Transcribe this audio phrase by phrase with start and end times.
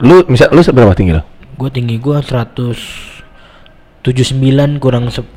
[0.00, 1.20] Lu misal lu seberapa tinggi lo?
[1.60, 4.00] Gue tinggi gue 179
[4.80, 5.28] kurang 10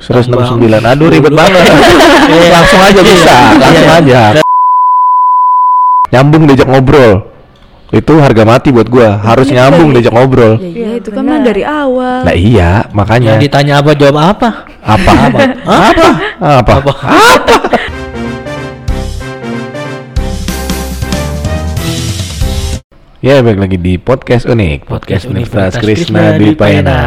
[0.00, 0.64] 169.
[0.80, 1.60] Aduh ribet banget.
[2.56, 4.20] langsung aja bisa, langsung aja.
[6.08, 7.36] Nyambung diajak ngobrol.
[7.88, 9.16] Itu harga mati buat gua.
[9.20, 10.60] Harus nyambung diajak ngobrol.
[10.60, 11.40] Ya, iya, Iya, itu kan benar.
[11.40, 12.18] mah dari awal.
[12.24, 13.36] Nah iya, makanya.
[13.36, 14.48] Ya ditanya apa jawab apa?
[14.84, 15.12] apa?
[15.28, 15.38] Apa?
[15.68, 16.08] Apa?
[16.64, 16.72] Apa?
[16.80, 16.92] Apa?
[23.18, 27.02] Ya, balik lagi di podcast unik, podcast, Universitas Krishna Dwi Payana.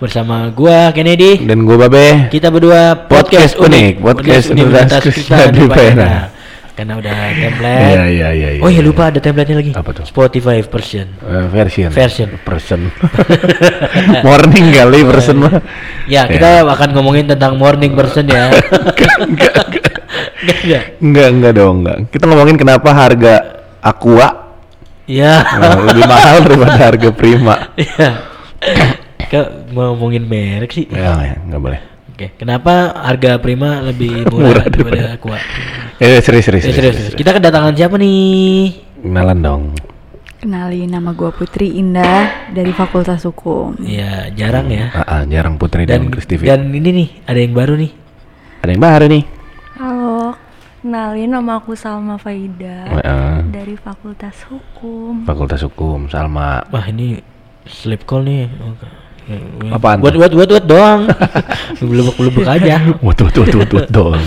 [0.00, 2.32] Bersama gua Kennedy Dan gua Babe.
[2.32, 6.32] Kita berdua Podcast unik, podcast Universitas Krishna Dwi Payana.
[6.72, 7.84] Karena udah template.
[7.84, 8.48] Iya, iya, iya.
[8.56, 8.88] iya, Oh ya iya.
[8.88, 9.72] lupa ada template-nya lagi.
[9.76, 10.08] Apa tuh?
[10.08, 11.20] Spotify version.
[11.20, 11.92] Eh, version.
[11.92, 12.28] Version.
[12.40, 12.88] Person.
[14.24, 15.60] Morning kali person mah.
[16.08, 18.48] Ya, kita akan ngomongin tentang morning person ya.
[18.56, 19.96] enggak, enggak, enggak.
[20.00, 20.82] Enggak, enggak.
[20.96, 21.96] Enggak, enggak dong, enggak.
[22.08, 23.34] Kita ngomongin kenapa harga
[23.84, 24.41] Aqua
[25.12, 25.44] Ya.
[25.44, 27.56] eh, lebih mahal daripada harga Prima.
[27.76, 28.08] Iya.
[29.28, 30.86] Kau mau ngomongin merek sih.
[30.88, 31.80] Ya, ya, enggak boleh.
[32.12, 35.38] Oke, kenapa harga Prima lebih Murah murah, daripada daripada- Aqua?
[35.96, 37.14] Eh, serius, serius, Eh, serius, serius.
[37.14, 38.72] Kita kedatangan siapa nih?
[39.00, 39.62] Kenalan dong.
[40.36, 43.78] Kenalin nama gua Putri Indah dari Fakultas Hukum.
[43.78, 44.90] Iya, jarang ya.
[44.92, 46.42] Ah, ah, jarang Putri dan, Dan Chris TV.
[46.42, 47.92] dan ini nih, ada yang baru nih.
[48.58, 49.22] Ada yang baru nih.
[50.82, 53.54] Kenalin nama aku Salma Faida Heeh.
[53.54, 55.22] dari Fakultas Hukum.
[55.22, 56.66] Fakultas Hukum, Salma.
[56.74, 57.22] Wah, ini
[57.62, 58.50] sleep call nih.
[58.50, 58.86] Oke.
[59.70, 60.26] Apaan Buat tuh?
[60.26, 61.06] buat buat buat doang.
[61.78, 62.98] Belum-belum aja.
[62.98, 64.18] Waduh, waduh, waduh, waduh, dong.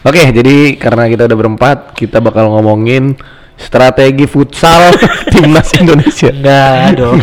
[0.00, 3.12] Oke, jadi karena kita udah berempat, kita bakal ngomongin
[3.60, 4.96] strategi futsal
[5.36, 6.32] timnas Indonesia.
[6.32, 7.20] Enggak dong.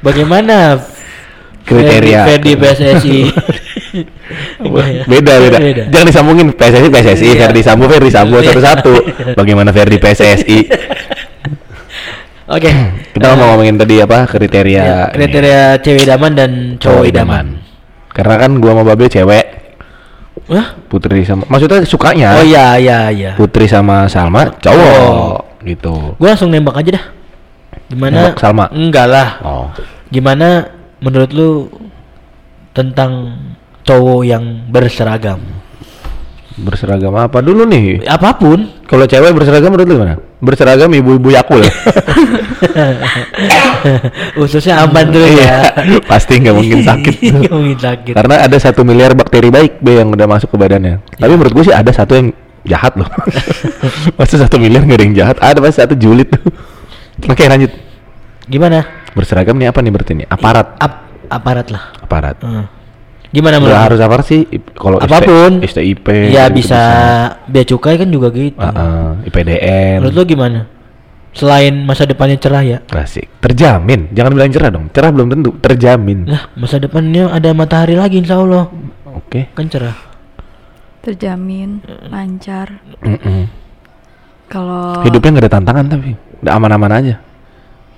[0.00, 0.80] Bagaimana
[1.64, 2.20] Kriteria.
[2.28, 3.18] Ferdi PSSI?
[5.12, 7.40] beda, beda Jangan disambungin PSSI PSSI, Iya.
[7.48, 8.52] Ferdi Sambo Ferdi Sambo Iya.
[8.52, 8.92] satu-satu.
[9.40, 10.58] Bagaimana Ferdi PSSI?
[12.44, 12.70] Oke.
[13.16, 15.12] Kita mau ngomongin tadi apa kriteria Ya, ini.
[15.16, 17.46] kriteria cewek idaman dan cowok cowok idaman.
[18.12, 19.44] Karena kan gua sama Babe cewek,
[20.44, 20.66] Hah?
[20.92, 23.30] Putri sama maksudnya sukanya Oh iya iya iya.
[23.32, 26.12] Putri sama Salma cowok gitu.
[26.20, 27.04] Gue langsung nembak aja dah.
[27.88, 28.12] Gimana?
[28.28, 28.64] Nembak Salma?
[28.68, 29.28] Enggak lah.
[29.40, 29.66] Oh.
[30.12, 30.68] Gimana
[31.04, 31.68] menurut lu
[32.72, 33.36] tentang
[33.84, 35.38] cowok yang berseragam?
[36.54, 38.06] Berseragam apa dulu nih?
[38.08, 38.64] Apa pun.
[38.88, 40.14] Kalau cewek berseragam menurut lu gimana?
[40.40, 41.66] Berseragam ibu-ibu Yakul.
[44.38, 45.98] Ususnya aman dulu Iya, ya.
[46.06, 47.14] Pasti nggak mungkin sakit.
[47.42, 48.12] Nggak mungkin sakit.
[48.14, 51.02] Karena ada satu miliar bakteri baik B yang udah masuk ke badannya.
[51.18, 52.30] Tapi menurut gue sih ada satu yang
[52.64, 53.10] jahat loh.
[54.18, 55.36] Masa satu miliar nggak ada yang jahat?
[55.42, 56.42] Ada pasti satu julid tuh.
[57.28, 57.74] Oke lanjut.
[58.46, 59.03] Gimana?
[59.14, 60.26] Berseragam nih apa nih berarti nih?
[60.26, 60.74] Aparat.
[60.78, 61.94] Ap- aparat lah.
[62.02, 62.36] Aparat.
[62.42, 62.66] Heeh.
[63.34, 63.74] Gimana menurut?
[63.74, 64.46] harus aparat sih.
[64.78, 65.52] Kalau ST Apa pun.
[65.66, 66.06] STIP.
[66.30, 66.80] Ya gitu bisa
[67.50, 68.54] bea cukai kan juga gitu.
[68.62, 69.98] Ah, ah, IPDN.
[70.06, 70.70] Menurut lu gimana?
[71.34, 72.78] Selain masa depannya cerah ya?
[72.94, 73.26] Asik.
[73.42, 74.14] Terjamin.
[74.14, 74.86] Jangan bilang cerah dong.
[74.94, 75.50] Cerah belum tentu.
[75.58, 76.30] Terjamin.
[76.30, 78.70] Lah, masa depannya ada matahari lagi insya Allah.
[79.02, 79.50] Oke.
[79.50, 79.98] Kan cerah.
[81.02, 82.78] Terjamin lancar.
[83.02, 83.50] Mm-mm.
[84.46, 86.14] Kalau Hidupnya nggak ada tantangan tapi.
[86.38, 87.14] Udah aman-aman aja.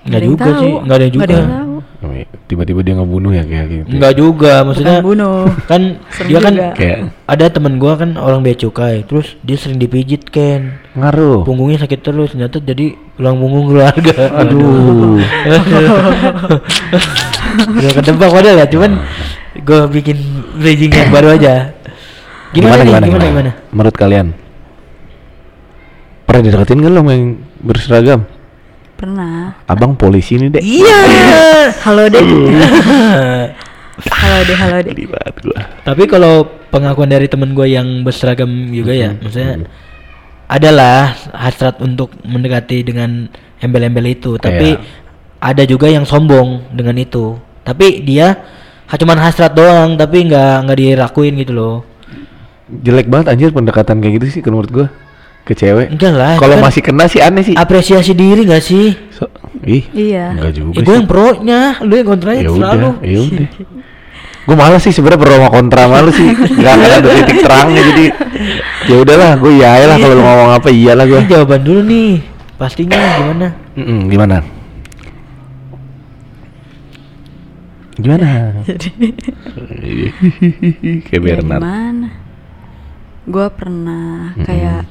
[0.07, 0.61] Enggak juga tahu.
[0.63, 1.27] sih, enggak ada juga.
[1.27, 1.75] yang tahu.
[1.97, 2.27] Oh, iya.
[2.47, 3.91] Tiba-tiba dia ngebunuh ya kayak gitu.
[3.91, 5.39] Enggak juga, maksudnya Bukan bunuh.
[5.71, 5.81] kan
[6.13, 6.69] Serem dia kan juga.
[6.77, 6.97] Kayak
[7.27, 10.79] ada temen gua kan orang bea cukai, terus dia sering dipijit kan.
[10.95, 11.43] ngaruh.
[11.43, 14.15] Punggungnya sakit terus, ternyata jadi tulang punggung keluarga.
[14.39, 15.19] Aduh.
[17.81, 18.91] Udah ketebak padahal ya, cuman
[19.65, 20.17] gua bikin
[20.55, 21.73] bridging yang baru aja.
[22.55, 22.93] Gimana, nih?
[22.95, 24.31] Gimana, gimana, Menurut kalian?
[26.29, 27.23] Pernah dideketin nggak lo yang
[27.59, 28.21] berseragam?
[28.97, 29.61] Pernah.
[29.69, 30.63] Abang polisi nih dek.
[30.65, 30.99] Iya.
[31.85, 32.25] Halo deh.
[33.97, 35.23] halo deh, halo gua.
[35.81, 39.21] Tapi kalau pengakuan dari temen gue yang berseragam juga ya, Mm-mm.
[39.25, 39.65] maksudnya
[40.47, 43.25] adalah hasrat untuk mendekati dengan
[43.57, 44.85] embel-embel itu, tapi Iya.
[45.41, 47.41] ada juga yang sombong dengan itu.
[47.65, 48.37] Tapi dia
[48.85, 51.75] cuman hasrat doang, tapi nggak nggak dirakuin gitu loh.
[52.69, 54.87] Jelek banget anjir pendekatan kayak gitu sih menurut gua
[55.47, 55.87] ke cewek.
[55.89, 56.35] Enggak lah.
[56.35, 57.55] Kalau kan masih kena sih aneh sih.
[57.55, 58.91] apresiasi diri nggak sih?
[59.09, 59.31] So-
[59.63, 60.35] ih, Iya.
[60.35, 62.89] enggak juga Ya, gue yang pro-nya, lu yang kontranya Ya terserah lu.
[62.91, 63.47] udah, ya udah.
[64.43, 66.29] Gue malas sih sebenarnya pro sama kontra malu sih.
[66.61, 68.05] Gak akan ada titik terangnya jadi
[68.85, 71.19] ya udahlah gue iya lah kalau lu ngomong apa iyalah gue.
[71.25, 72.11] Jawaban dulu nih,
[72.55, 73.47] pastinya gimana?
[73.73, 74.37] Mm-mm, gimana?
[77.97, 78.27] Gimana?
[81.01, 81.61] Kayak Ya, Bernard.
[81.61, 82.07] gimana?
[83.27, 84.87] Gua pernah kayak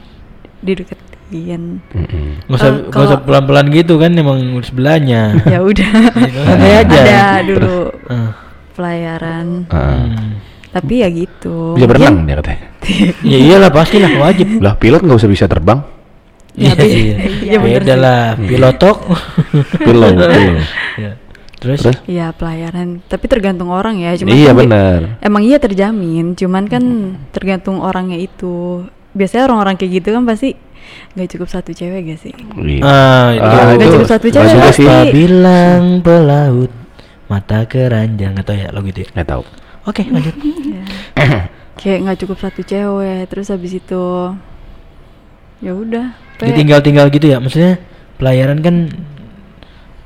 [0.60, 1.82] dideketin.
[1.88, 2.26] Mm-mm.
[2.46, 5.34] Nggak usah Eh, nggak usah pelan-pelan gitu kan emang sebelahnya.
[5.52, 5.90] ya udah.
[6.14, 6.98] Santai aja.
[7.36, 8.30] Ada dulu Ah.
[8.72, 9.66] pelayaran.
[9.66, 10.38] Hmm.
[10.68, 11.74] Tapi ya gitu.
[11.74, 12.64] Bisa berenang Mungkin- dia katanya.
[13.26, 14.46] Ya iyalah pastilah wajib.
[14.60, 15.82] Lah pilot nggak usah bisa terbang.
[16.54, 17.16] Iya, iya.
[17.42, 18.00] Iya, bener Beda sih.
[18.00, 18.98] lah, pilotok.
[19.76, 20.08] Pillow.
[20.96, 21.10] Iya.
[21.56, 21.80] Terus?
[21.82, 21.98] Terus?
[22.04, 24.12] Iya pelayaran, tapi tergantung orang ya.
[24.14, 25.00] Cuman Iya kan di- benar.
[25.18, 26.84] Emang iya terjamin, cuman kan
[27.30, 28.84] tergantung orangnya itu.
[29.16, 30.52] Biasanya orang-orang kayak gitu kan pasti
[31.16, 32.34] nggak cukup satu cewek gak sih?
[32.54, 32.80] Iya.
[32.84, 33.42] Ah, itu.
[33.42, 34.84] Ah, Nggak cukup satu cewek juga pasti.
[35.10, 36.72] bilang pelaut
[37.26, 39.08] mata keranjang atau ya lo gitu ya?
[39.10, 39.42] Nggak tahu.
[39.84, 40.34] Oke, lanjut.
[41.16, 41.48] Iya.
[41.76, 44.04] kayak nggak cukup satu cewek, terus habis itu
[45.58, 46.12] ya udah.
[46.36, 47.40] Ditinggal-tinggal gitu ya.
[47.40, 47.80] Maksudnya
[48.16, 48.92] pelayaran kan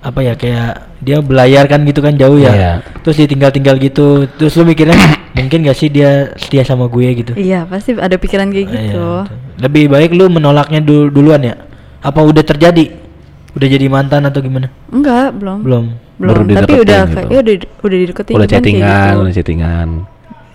[0.01, 2.51] apa ya kayak dia belayar kan gitu kan jauh ya.
[2.51, 2.73] Iya.
[3.01, 4.25] Terus ditinggal-tinggal gitu.
[4.31, 4.97] Terus lu mikirnya
[5.37, 7.33] mungkin gak sih dia setia sama gue gitu?
[7.35, 9.05] Iya pasti ada pikiran kayak Ah, gitu.
[9.05, 9.33] iya.
[9.61, 11.55] Lebih baik lu menolaknya dul- duluan ya?
[12.01, 12.97] Apa udah terjadi?
[13.51, 14.73] Udah jadi mantan atau gimana?
[14.89, 15.59] Enggak, belum.
[15.61, 15.85] Belum.
[16.17, 17.15] Belum, Baru tapi udah gitu.
[17.17, 19.21] kayak ya udah udah dideketin Udah kan kayak chattingan, gitu.
[19.21, 19.89] udah chattingan.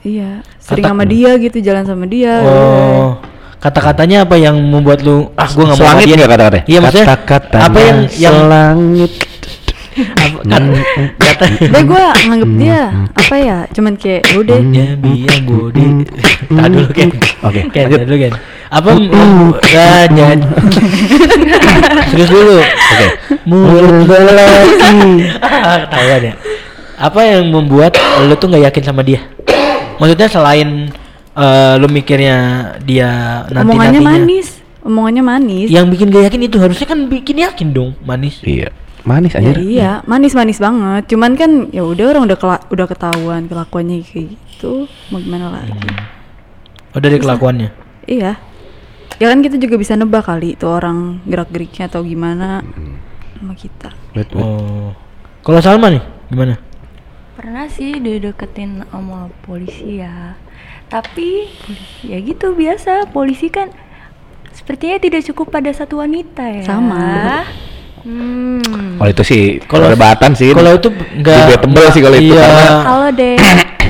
[0.05, 2.33] Iya, sering Kata- sama dia gitu, jalan sama dia.
[2.39, 3.07] Oh,
[3.57, 6.65] kata-katanya apa yang membuat lu ah gua nggak mau dia nggak kata-katanya?
[6.65, 9.11] Iya maksudnya Kata-katanya apa yang yang selangit.
[9.95, 10.37] Apa,
[11.15, 12.81] kata, Deh gue nganggep dia
[13.15, 13.57] apa ya?
[13.71, 14.59] Cuman kayak ya udah.
[14.59, 15.87] ya biar body
[16.51, 17.09] Tahan dulu Ken.
[17.41, 18.33] Oke, tahan dulu Ken.
[18.69, 18.89] Apa
[20.11, 20.39] jangan
[22.11, 22.59] serius dulu.
[22.59, 23.07] Oke.
[23.47, 24.03] mulut.
[24.09, 25.11] Lagi
[25.87, 26.33] ketahuan ya.
[26.95, 29.23] Apa yang membuat lu tuh nggak yakin sama dia?
[29.95, 30.91] Maksudnya selain
[31.35, 32.35] eh, lu mikirnya
[32.83, 34.47] dia nanti Omongannya nantinya manis,
[34.83, 35.67] omongannya manis.
[35.71, 38.39] yang bikin gak yakin itu harusnya kan bikin yakin dong manis.
[38.43, 38.71] Iya.
[39.05, 39.55] Manis Ya anjir.
[39.59, 41.05] iya, manis manis banget.
[41.07, 44.89] Cuman kan ya udah orang udah kela- udah ketahuan kelakuannya kayak gitu.
[45.09, 45.77] Mau gimana lagi?
[46.89, 47.69] oh dari kelakuannya
[48.05, 48.39] Iya.
[49.15, 52.63] Ya kan kita juga bisa nebak kali itu orang gerak-geriknya atau gimana
[53.33, 53.91] sama kita.
[54.11, 54.39] Wait, wait.
[54.39, 54.95] oh
[55.41, 56.55] kalau Salma nih gimana
[57.35, 60.39] Pernah sih dideketin sama polisi ya.
[60.87, 61.51] Tapi
[62.01, 63.69] ya gitu biasa polisi kan
[64.49, 66.63] sepertinya tidak cukup pada satu wanita ya.
[66.63, 67.43] Sama.
[68.05, 68.61] Hmm.
[68.95, 70.53] Kalau itu sih Kalau- perdebatan sih.
[70.53, 72.45] kalau itu enggak debatable sih kalau itu iya.
[72.45, 73.35] karena Halo deh.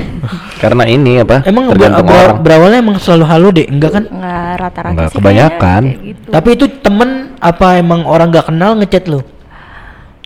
[0.56, 1.36] karena ini apa?
[1.44, 2.36] emang ber- tergantung ber- orang.
[2.40, 5.82] berawalnya emang selalu halo deh enggak kan Enggak rata-rata Nggak, sih kebanyakan.
[5.84, 6.28] kayak gitu.
[6.32, 9.20] tapi itu temen apa emang orang gak kenal ngechat lu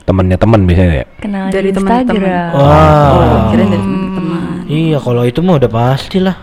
[0.00, 1.06] Temennya temen biasanya ya.
[1.18, 2.02] kenal Dari teman-teman.
[2.08, 2.50] Instagram.
[2.52, 3.10] Wah.
[3.10, 4.40] Oh, kirain dari teman-teman.
[4.66, 6.36] iya kalau itu mah udah pasti lah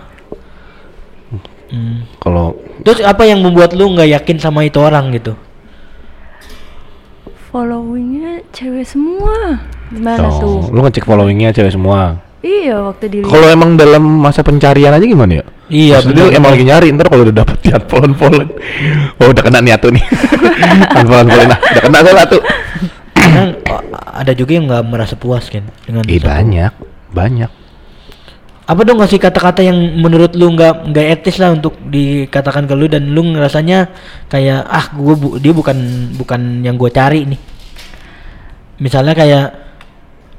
[1.67, 2.07] Hmm.
[2.17, 5.35] Kalau terus apa yang membuat lu nggak yakin sama itu orang gitu
[7.47, 9.63] Followingnya cewek semua.
[9.87, 10.57] Gimana oh, tuh?
[10.75, 12.19] lu ngecek followingnya cewek semua.
[12.43, 13.31] Iya waktu dilihat.
[13.31, 15.45] Kalau emang dalam masa pencarian aja gimana ya?
[15.67, 16.31] Iya, bener.
[16.31, 18.47] emang lagi nyari ntar kalau udah dapet lihat polon-polon.
[19.19, 20.03] Oh udah kena nih atuh nih.
[21.07, 22.41] Polon-polon nah, udah kena soalnya tuh.
[23.67, 23.81] Oh,
[24.15, 26.71] ada juga yang nggak merasa puas kan dengan satu- banyak,
[27.11, 27.51] banyak.
[28.67, 32.91] Apa dong ngasih kata-kata yang menurut lu nggak nggak etis lah untuk dikatakan ke lu
[32.91, 33.87] dan lu ngerasanya
[34.27, 35.77] kayak ah gua bu- dia bukan
[36.13, 37.39] bukan yang gua cari nih
[38.77, 39.47] misalnya kayak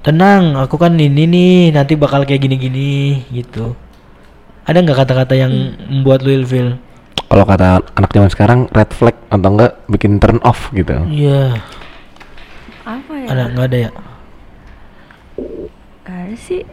[0.04, 3.72] tenang aku kan ini nih nanti bakal kayak gini-gini gitu
[4.62, 5.52] ada nggak kata-kata yang
[5.88, 6.76] membuat lu ilfil
[7.28, 10.96] Kalau kata anak zaman sekarang red flag atau enggak bikin turn off gitu.
[11.08, 11.60] iya
[12.84, 13.26] Apa ya?
[13.28, 13.90] ada nggak ada ya
[16.04, 16.64] Gak ada sih.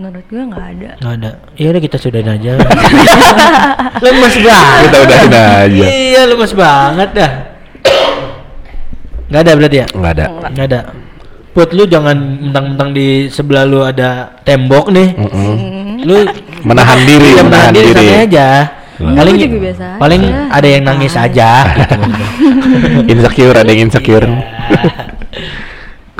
[0.00, 0.90] Menurut gue nggak ada.
[0.96, 2.56] nggak ada ya udah kita sudahin aja
[4.00, 5.84] lemes banget Kita udahin aja.
[5.86, 7.30] iya lemes banget dah
[9.28, 10.24] nggak ada berarti ya Enggak ada.
[10.48, 10.80] nggak ada
[11.50, 15.54] put lu jangan mentang-mentang di sebelah lu ada tembok nih Mm-mm.
[16.00, 16.16] lu
[16.60, 17.90] Menahan diri, Iya, menahan diri.
[17.90, 18.48] santai aja
[18.96, 19.16] Hmm.
[19.16, 20.44] paling juga biasa paling aja.
[20.52, 21.96] ada yang nangis aja gitu
[23.12, 24.28] insecure ada yang insecure.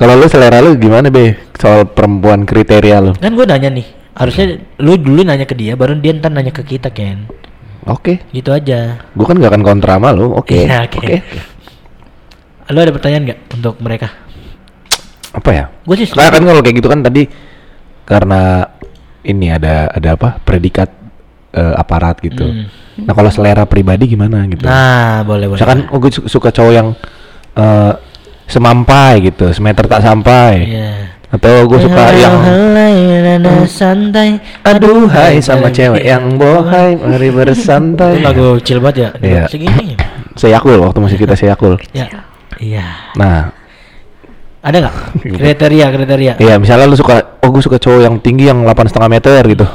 [0.00, 3.12] Kalau lu selera lu gimana be soal perempuan kriteria lu?
[3.12, 4.46] kan gue nanya nih harusnya
[4.80, 7.28] lu dulu nanya ke dia baru dia ntar nanya ke kita Ken
[7.84, 10.32] Oke, gitu aja gua kan gak akan kontra sama lu.
[10.32, 11.00] Oke, Iya, oke.
[11.00, 11.16] oke.
[12.70, 14.08] lu ada pertanyaan nggak untuk mereka
[15.30, 15.64] Apa ya?
[15.84, 17.22] gue sih Karena kan kalau kayak gitu kan tadi
[18.04, 18.66] karena
[19.22, 20.88] ini ada ada apa predikat
[21.52, 22.42] eh, aparat gitu.
[22.42, 22.66] Hmm.
[23.00, 24.64] Nah kalau selera pribadi gimana gitu?
[24.64, 26.88] nah boleh boleh Misalkan oh, gue su- suka cowok yang
[27.54, 27.92] eh,
[28.50, 30.66] semampai gitu, semeter tak sampai.
[30.66, 30.92] Iya.
[31.30, 33.22] Atau gue suka yang Helai,
[33.70, 38.18] santai aduhai sama cewek yang bohai, mari bersantai.
[38.18, 39.42] lagu chill banget ya Iya.
[39.46, 39.94] segini
[40.34, 41.78] Seyakul waktu masih kita Seyakul.
[41.94, 42.10] ya
[42.58, 43.54] iya Nah,
[44.58, 48.66] ada nggak kriteria kriteria iya misalnya lu suka, oh gue suka cowok yang tinggi yang
[48.66, 49.66] 8,5 meter gitu.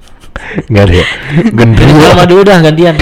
[0.72, 1.06] Enggak ada ya.
[1.52, 1.84] Gendut.
[2.00, 2.96] sama dulu dah gantian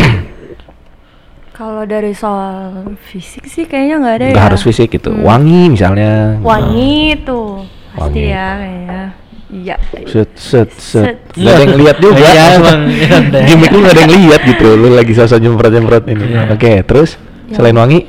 [1.63, 4.49] Kalau dari soal fisik sih kayaknya nggak ada Nggak ya.
[4.51, 5.15] harus fisik gitu.
[5.15, 6.35] Wangi misalnya.
[6.43, 7.63] Wangi tuh.
[7.95, 8.35] Pasti Wangi.
[8.35, 9.03] ya kayaknya.
[9.47, 9.77] Iya.
[10.09, 11.17] Set set set.
[11.33, 12.19] Gak ada yang lihat juga.
[12.19, 13.17] Iya, emang, iya.
[13.47, 14.67] Gimmick lu gak ada yang lihat gitu.
[14.75, 16.25] Lu lagi sosok nyemprot nyemprot ini.
[16.27, 16.43] Iya.
[16.51, 17.15] Oke, terus
[17.47, 18.09] Ya, Selain wangi,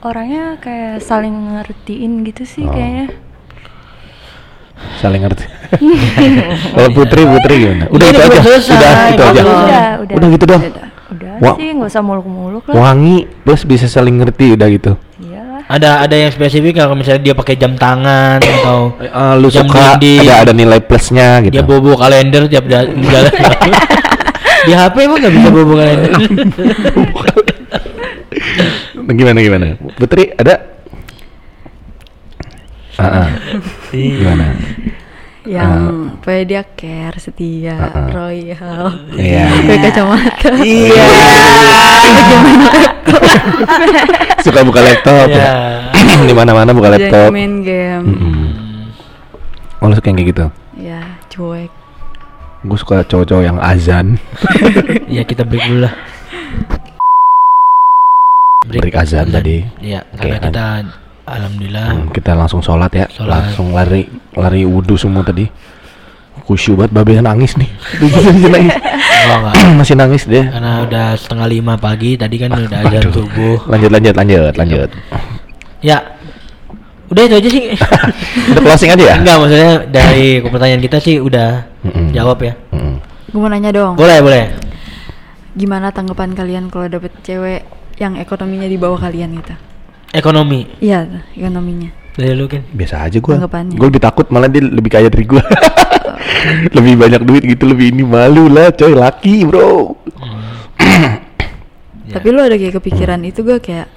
[0.00, 2.72] orangnya kayak saling ngertiin gitu sih Oh.
[2.72, 3.12] kayaknya.
[4.98, 5.44] saling ngerti.
[6.74, 7.84] Kalau Putri, Putri gimana?
[7.86, 8.40] Udah Ini itu aja.
[8.42, 8.74] selesai.
[8.74, 9.40] Udah itu aja.
[9.40, 9.54] udah,
[10.02, 10.16] udah.
[10.16, 10.62] Udah gitu dong.
[10.64, 10.84] Beda.
[11.12, 11.54] Udah Wah.
[11.54, 12.74] sih, nggak usah muluk-muluk lah.
[12.74, 14.92] Wangi, terus bisa saling ngerti udah gitu.
[15.18, 15.60] Iyalah.
[15.68, 19.96] Ada ada yang spesifik kalau misalnya dia pakai jam tangan atau Eh, lu Jam suka
[19.96, 20.24] dinding.
[20.24, 21.52] ada ada nilai plusnya gitu.
[21.52, 22.96] dia bobo kalender tiap jalan.
[24.66, 26.12] di HP emang nggak bisa bobo kalender.
[29.12, 29.64] gimana gimana?
[29.92, 30.54] Putri ada?
[32.96, 33.28] Ah, ah.
[33.92, 34.56] gimana?
[35.42, 35.74] Yang
[36.22, 38.08] pokoknya dia care, setia, Uh-uh.
[38.10, 38.84] royal.
[39.10, 39.46] Iya.
[39.58, 40.50] Pakai kacamata.
[40.62, 41.06] Iya.
[44.42, 45.46] Suka buka laptop ya.
[45.92, 46.22] Iya.
[46.28, 47.28] Di mana-mana buka Jangan laptop.
[47.30, 48.04] main game.
[48.06, 48.46] Mm-mm.
[49.78, 50.46] Oh, lu suka yang kayak gitu?
[50.78, 51.70] Ya, cuek.
[52.62, 54.18] Gue suka cowok-cowok yang azan.
[55.12, 55.94] Ya kita break dulu lah.
[58.64, 59.60] Break azan tadi.
[59.76, 60.44] Iya, Oke, karena kan.
[60.48, 60.64] kita
[61.32, 63.06] alhamdulillah Hmm, kita langsung sholat ya.
[63.08, 63.50] Sholat.
[63.50, 65.48] Langsung lari lari wudhu semua tadi.
[66.42, 67.70] Kusyuk banget, babe nangis nih.
[68.42, 68.74] Masih nangis.
[69.22, 69.54] oh, enggak.
[69.78, 70.44] Masih nangis deh.
[70.44, 73.12] karena udah setengah lima pagi tadi kan udah azan Aduh.
[73.14, 73.58] subuh.
[73.66, 74.88] Lanjut lanjut lanjut lanjut.
[75.80, 75.98] Ya.
[77.08, 77.64] Udah itu aja sih.
[78.56, 79.16] Udah closing aja ya?
[79.20, 82.08] Enggak maksudnya dari pertanyaan kita sih udah Mm-mm.
[82.16, 82.56] jawab ya.
[83.28, 84.00] Gue mau nanya dong.
[84.00, 84.44] Boleh, boleh.
[85.52, 87.68] Gimana tanggapan kalian kalau dapet cewek
[88.00, 89.52] yang ekonominya di bawah kalian gitu?
[90.12, 91.88] Ekonomi Iya, ekonominya.
[92.12, 92.60] dari lu kan.
[92.68, 93.40] Biasa aja gua.
[93.66, 95.40] Gue lebih takut malah dia lebih kaya dari gua.
[96.76, 99.96] lebih banyak duit gitu lebih ini malu lah coy laki bro.
[102.02, 102.12] Ya.
[102.12, 103.88] Tapi lu ada kayak kepikiran itu gue kayak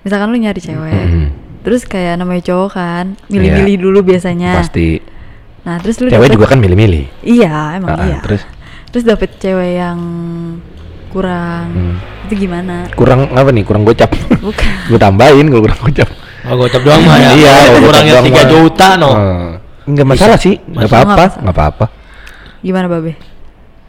[0.00, 0.96] misalkan lu nyari cewek.
[1.04, 1.28] Mm.
[1.60, 3.82] Terus kayak namanya cowok kan, milih-milih Iya.
[3.82, 4.52] dulu biasanya.
[4.56, 5.02] Pasti.
[5.60, 7.04] Nah, terus lu Cewek dapet- juga kan milih-milih.
[7.20, 8.18] Iya, emang Ah, ah, iya.
[8.22, 8.42] Terus
[8.86, 9.98] Terus dapet cewek yang
[11.10, 11.66] kurang.
[11.72, 11.96] Hmm.
[12.26, 12.90] Itu gimana?
[12.98, 13.62] kurang apa nih?
[13.62, 14.10] Kurang gocap.
[14.42, 14.70] Bukan.
[14.90, 16.08] gue tambahin kalau kurang gocap.
[16.46, 17.30] Oh, gocap doang mah ya.
[17.34, 18.46] Iya, kurangnya doang 3 mah.
[18.46, 19.10] juta no.
[19.12, 19.50] Eh,
[19.86, 21.86] Nggak masalah sih, nggak apa-apa, Nggak apa-apa,
[22.58, 23.14] Gimana, Babe?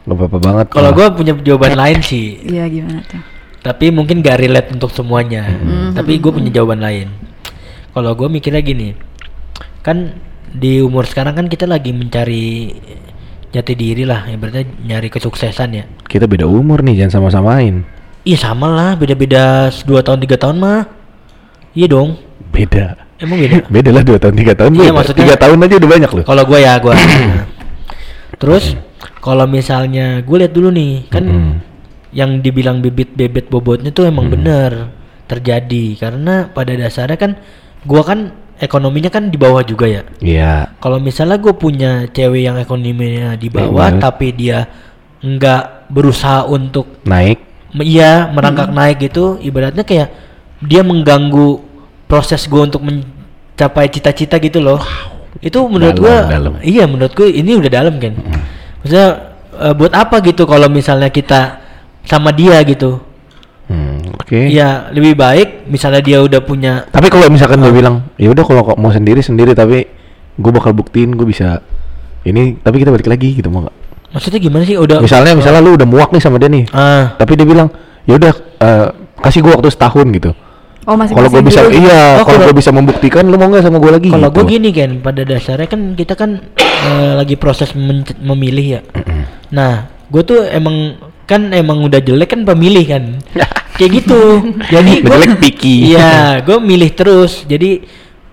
[0.06, 0.66] nggak apa-apa banget.
[0.70, 0.96] Kalau malah.
[0.96, 2.38] gua punya jawaban lain sih.
[2.46, 3.18] Iya, gimana tuh?
[3.58, 5.42] Tapi mungkin gak relate untuk semuanya.
[5.44, 5.90] Hmm.
[5.92, 7.10] Tapi gue punya jawaban lain.
[7.90, 8.94] Kalau gue mikirnya gini,
[9.82, 10.14] kan
[10.48, 12.72] di umur sekarang kan kita lagi mencari
[13.48, 15.84] jati diri lah, berarti nyari kesuksesan ya.
[16.04, 17.84] kita beda umur nih, jangan sama-samain.
[18.28, 20.80] Iya sama lah, beda-beda 2 tahun 3 tahun mah.
[21.72, 22.18] Iya dong.
[22.52, 23.08] Beda.
[23.18, 23.66] Emang beda.
[23.74, 24.70] Beda lah dua tahun tiga tahun.
[24.78, 24.94] Iya, beda.
[24.94, 26.24] maksudnya- tiga tahun aja udah banyak loh.
[26.24, 26.94] Kalau gue ya gue.
[28.40, 28.64] Terus
[29.18, 31.52] kalau misalnya gue lihat dulu nih, kan Mm-mm.
[32.14, 34.94] yang dibilang bibit bebet bobotnya tuh emang bener
[35.28, 37.36] terjadi karena pada dasarnya kan
[37.84, 40.02] gua kan ekonominya kan di bawah juga ya.
[40.18, 40.74] Iya.
[40.82, 44.02] Kalau misalnya gue punya cewek yang ekonominya di bawah banget.
[44.02, 44.58] tapi dia
[45.22, 47.42] nggak berusaha untuk Naik.
[47.82, 50.10] iya merangkak naik gitu, ibaratnya kayak
[50.62, 51.62] dia mengganggu
[52.10, 54.82] proses gue untuk mencapai cita-cita gitu loh.
[55.38, 56.58] Itu menurut dalam.
[56.62, 58.14] iya menurut gue ini udah dalam kan.
[58.82, 59.08] Maksudnya
[59.58, 61.62] eh, buat apa gitu kalau misalnya kita
[62.06, 63.07] sama dia gitu?
[64.18, 64.50] Oke.
[64.50, 67.70] Ya lebih baik misalnya dia udah punya Tapi kalau misalkan Ah.
[67.70, 69.86] dia bilang, ya udah kalau mau sendiri sendiri, tapi
[70.34, 71.62] gue bakal buktiin gue bisa
[72.22, 73.76] ini, tapi kita balik lagi gitu mau nggak?
[74.08, 77.36] maksudnya gimana sih udah Misalnya, misalnya lu udah muak nih sama dia nih, ah tapi
[77.36, 77.68] dia bilang,
[78.08, 78.86] ya udah eh,
[79.20, 80.32] kasih gue waktu setahun gitu.
[80.88, 83.76] Oh, masih Kalau gue bisa, iya, Oh, kalau gue bisa membuktikan, lu mau nggak sama
[83.76, 84.08] gue lagi?
[84.08, 84.36] Kalau gitu.
[84.40, 87.76] gue gini kan, pada dasarnya kan kita kan eh, lagi proses
[88.16, 88.80] memilih ya.
[89.52, 90.96] Nah, gue tuh emang
[91.28, 93.04] kan emang udah jelek kan pemilih kan,
[93.78, 94.20] kayak gitu.
[94.74, 95.94] Jadi jelek picky.
[95.94, 97.46] Iya, gue milih terus.
[97.46, 97.86] Jadi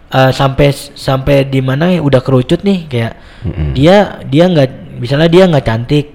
[0.10, 3.14] eh, sampai sampai di mana ya udah kerucut nih kayak
[3.46, 3.78] Mm-mm.
[3.78, 6.06] dia dia nggak misalnya dia nggak cantik,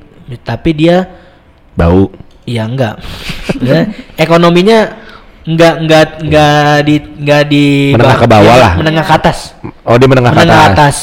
[0.43, 1.07] tapi dia
[1.79, 2.11] Bau.
[2.45, 2.97] Iya enggak.
[3.61, 4.95] Ya, ekonominya
[5.45, 8.73] enggak enggak enggak di enggak di Menengah ke bawah lah.
[8.79, 9.39] Menengah ke atas.
[9.85, 10.75] Oh dia menengah, ke menengah atas.
[10.75, 10.97] atas.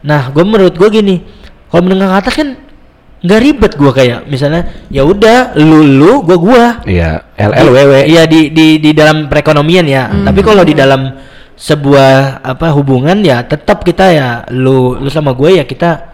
[0.00, 1.20] Nah, gue menurut gue gini,
[1.68, 2.48] kalau menengah ke atas kan
[3.20, 6.64] nggak ribet gue kayak misalnya ya udah lu lu gua gua.
[6.82, 7.92] Iya, LLWW.
[8.06, 10.08] Iya di di di dalam perekonomian ya.
[10.08, 11.20] Tapi kalau di dalam
[11.54, 16.08] sebuah apa hubungan ya tetap kita ya lu lu sama gue ya kita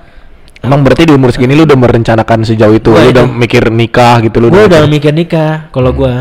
[0.59, 3.71] Emang berarti di umur segini lu udah merencanakan sejauh itu, Gua lu udah itu- mikir
[3.71, 4.51] nikah gitu lu.
[4.51, 6.01] gue udah mikir- mikir nikah kalau Hmm.
[6.01, 6.15] gua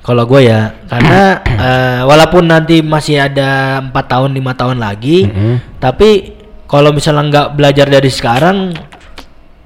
[0.00, 1.20] kalau gue ya karena
[1.68, 5.78] eh, walaupun nanti masih ada empat tahun lima tahun lagi Mhm.
[5.78, 6.10] tapi
[6.66, 8.74] kalau misalnya nggak belajar dari sekarang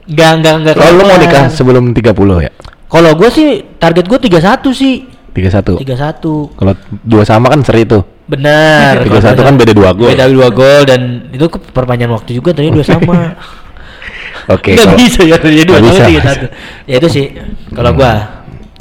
[0.07, 2.53] nggak nggak nggak Kalau lu mau nikah sebelum 30 ya?
[2.87, 4.39] kalau gue sih target gue 31
[4.71, 4.95] sih
[5.31, 5.83] 31.
[5.83, 8.05] 31 Kalau dua sama kan seri tuh.
[8.25, 10.09] benar 31 kan beda dua gol.
[10.09, 13.35] beda dua gol dan itu perpanjangan waktu juga tadi dua sama
[14.55, 14.73] Oke.
[14.73, 16.47] nggak kalau- bisa ya jadi dua sama tiga satu
[16.85, 17.27] ya itu sih
[17.71, 18.13] kalau gua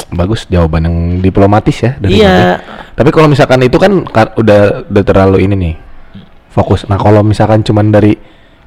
[0.09, 2.59] bagus jawaban yang diplomatis ya dari Iya.
[2.93, 5.73] Tapi kalau misalkan itu kan ka- udah udah terlalu ini nih
[6.47, 6.85] fokus.
[6.85, 8.13] Nah kalau misalkan cuman dari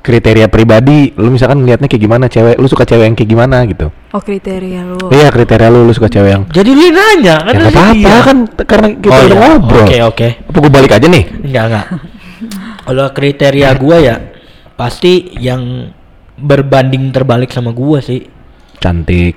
[0.07, 3.91] kriteria pribadi, lu misalkan ngeliatnya kayak gimana cewek, lu suka cewek yang kayak gimana gitu.
[4.09, 5.11] Oh kriteria lu.
[5.11, 7.95] Iya kriteria lu, lu suka cewek yang Jadi lu nanya kan ya lu nggak apa-apa
[7.99, 8.19] dia.
[8.23, 9.43] kan karena kita Oh, udah iya.
[9.43, 9.83] ngobrol.
[9.83, 10.29] Oke, oke.
[10.47, 11.25] Apa gue balik aja nih?
[11.43, 11.87] Enggak, enggak.
[12.87, 14.17] Kalau kriteria gua ya
[14.73, 15.91] pasti yang
[16.33, 18.23] berbanding terbalik sama gua sih.
[18.77, 19.35] Cantik,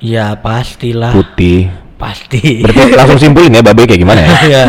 [0.00, 1.12] Ya pastilah.
[1.12, 1.70] putih.
[1.94, 2.64] Pasti.
[2.64, 4.28] Berarti langsung simpulin ya babe kayak gimana ya?
[4.48, 4.64] Iya.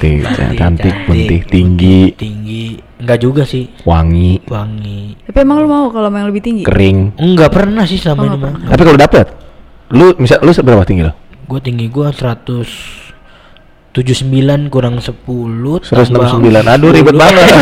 [0.00, 2.80] Cantik, cantik, putih, tinggi, tinggi.
[3.02, 3.66] Enggak juga sih.
[3.82, 4.46] Wangi.
[4.46, 5.18] Wangi.
[5.26, 6.62] Tapi emang lu mau kalau yang lebih tinggi?
[6.62, 7.18] Kering.
[7.18, 8.70] Enggak pernah sih sama oh, ini.
[8.70, 9.26] Tapi kalau dapet,
[9.90, 11.12] lu misal lu seberapa tinggi lo?
[11.50, 13.01] Gue tinggi gue 100
[13.92, 15.20] 79 kurang 10
[15.84, 15.84] 169
[16.64, 17.44] aduh ribet banget.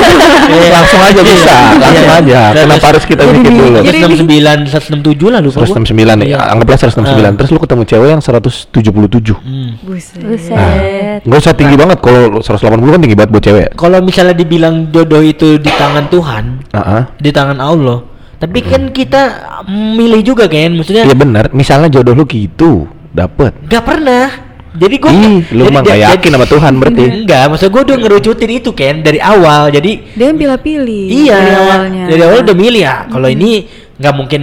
[0.51, 0.67] Iya.
[0.75, 1.23] langsung aja iya.
[1.23, 1.79] bisa iya.
[1.79, 2.19] langsung iya.
[2.19, 3.79] aja kenapa harus kita bikin dulu?
[3.87, 6.27] 169 167 lah lupa 169 gua.
[6.27, 6.39] ya.
[6.51, 7.23] Anggaplah 169 uh.
[7.23, 7.33] Ah.
[7.39, 9.71] terus lu ketemu cewek yang 177 hmm.
[9.87, 10.51] buset.
[10.51, 11.87] Nah, gak usah tinggi nah.
[11.87, 11.99] banget.
[12.03, 13.69] Kalau 180 kan tinggi banget buat cewek.
[13.79, 16.45] Kalau misalnya dibilang jodoh itu di tangan Tuhan
[16.75, 17.03] uh -huh.
[17.23, 17.99] di tangan Allah
[18.41, 19.23] tapi kan kita
[19.69, 21.53] milih juga kan maksudnya ya benar.
[21.53, 23.53] Misalnya jodoh lu gitu dapet.
[23.69, 24.50] Gak pernah.
[24.81, 27.05] Jadi gue Ih, lu mah nggak yakin sama Tuhan berarti.
[27.05, 29.69] Enggak, maksud gue udah ngerucutin itu kan dari awal.
[29.69, 32.05] Jadi Dia yang pilih-pilih iya dari awalnya.
[32.09, 32.97] Dari awal udah milih ya.
[33.13, 33.69] Kalau ini
[34.01, 34.41] nggak mungkin,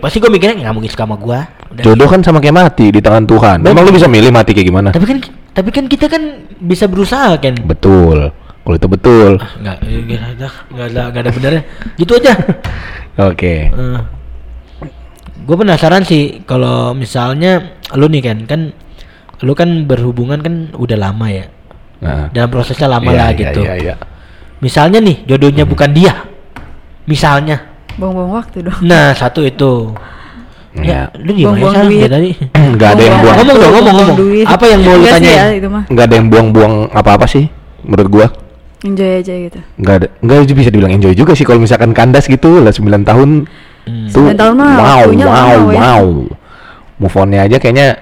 [0.00, 1.40] pasti gue mikirnya nggak mungkin suka sama gue.
[1.84, 3.56] Jodoh kan sama kayak mati di tangan Tuhan.
[3.60, 4.88] Emang lu bisa milih mati kayak gimana?
[4.88, 5.18] Tapi kan,
[5.52, 7.52] tapi kan kita kan bisa berusaha kan.
[7.60, 8.32] Betul.
[8.32, 9.30] Kalau itu betul.
[9.36, 11.62] Nggak, nggak ada, nggak ada, nggak ada benernya.
[12.00, 12.32] Gitu aja.
[13.28, 13.68] Oke.
[15.42, 18.60] gue penasaran sih kalau misalnya lu nih kan kan
[19.42, 21.46] lu kan berhubungan kan udah lama ya
[22.02, 22.26] Nah.
[22.34, 23.94] dalam prosesnya lama Iya, lah iya, gitu Iya, iya.
[24.58, 26.26] misalnya nih jodohnya bukan dia
[27.06, 27.62] misalnya
[27.94, 28.78] Buang-buang waktu dong.
[28.82, 29.94] nah satu itu
[30.72, 31.12] Iya.
[31.12, 32.10] ya lu gimana Buang-buang sih duit.
[32.10, 32.30] tadi
[32.74, 33.36] Nggak ada yang buang.
[33.36, 34.16] Ngomong dong, ngomong, Buang-buang ngomong.
[34.16, 34.46] duit.
[34.48, 35.36] Apa yang mau lu Enggak sih tanyain?
[35.92, 37.44] ya, ada yang buang-buang apa-apa sih
[37.84, 38.26] menurut gua.
[38.82, 39.58] Enjoy aja gitu.
[39.78, 40.06] Nggak ada.
[40.18, 43.46] Nggak bisa dibilang enjoy juga sih kalau misalkan kandas gitu lah 9 tahun.
[43.84, 44.08] Hmm.
[44.10, 45.76] Tuh, 9 tahun mah wow, wow, ya.
[45.76, 46.04] wow.
[46.98, 48.00] Move on-nya aja kayaknya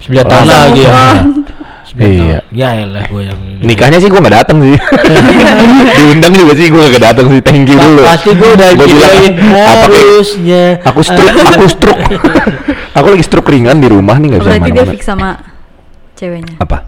[0.00, 1.02] sembilan tahun Lama lagi ya
[1.94, 2.42] Iya.
[2.50, 4.74] ya elah gue yang nikahnya sih gua nggak datang sih.
[5.94, 7.38] Diundang juga sih gua nggak datang sih.
[7.38, 8.02] Thank you dulu.
[8.02, 9.38] pasti gue udah Gua bilang, kayak-
[9.78, 12.02] harusnya Aku stroke, aku stroke.
[12.98, 15.38] aku lagi stroke ringan di rumah nih nggak bisa Berarti dia fix sama
[16.14, 16.58] ceweknya.
[16.58, 16.82] Apa?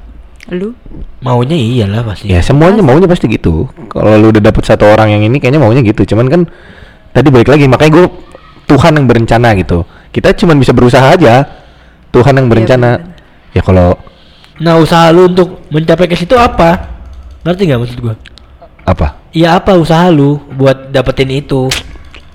[0.50, 0.74] Lu?
[1.22, 3.70] maunya iyalah pasti Ya semuanya maunya pasti gitu.
[3.86, 6.02] Kalau lu udah dapet satu orang yang ini kayaknya maunya gitu.
[6.02, 6.40] Cuman kan
[7.10, 8.06] tadi balik lagi makanya gue
[8.66, 9.86] Tuhan yang berencana gitu.
[10.10, 11.46] Kita cuman bisa berusaha aja.
[12.16, 13.12] Tuhan yang berencana.
[13.52, 13.96] ya kalau
[14.56, 16.96] Nah usaha lu untuk mencapai ke situ apa?
[17.44, 18.16] Ngerti nggak maksud gua?
[18.86, 19.18] apa?
[19.34, 21.66] Iya apa usaha lu buat dapetin itu?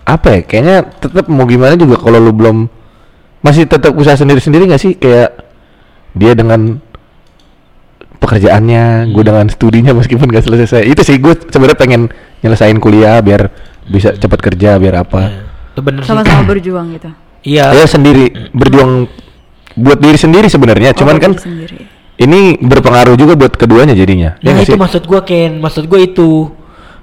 [0.04, 0.40] Apa ya?
[0.44, 2.68] Kayaknya tetap mau gimana juga kalau lu belum
[3.42, 4.94] masih tetap usaha sendiri-sendiri nggak sih?
[5.00, 5.40] Kayak
[6.14, 6.84] dia dengan
[8.22, 10.86] pekerjaannya, gue dengan studinya meskipun gak selesai.
[10.86, 12.02] Itu sih gue sebenarnya pengen
[12.46, 13.50] nyelesain kuliah biar
[13.90, 15.22] bisa cepat kerja biar apa.
[15.26, 15.42] Ya,
[15.74, 16.12] itu bener sih.
[16.14, 17.10] Sama-sama berjuang gitu.
[17.42, 17.74] Iya.
[17.74, 19.10] Saya sendiri berjuang
[19.74, 20.92] buat diri sendiri sebenarnya.
[20.92, 21.78] Cuman Oh, kan diri sendiri.
[22.18, 24.36] ini berpengaruh juga buat keduanya jadinya.
[24.38, 24.80] Ya Nah nggak itu sih?
[24.80, 26.52] maksud gua Ken, maksud gua itu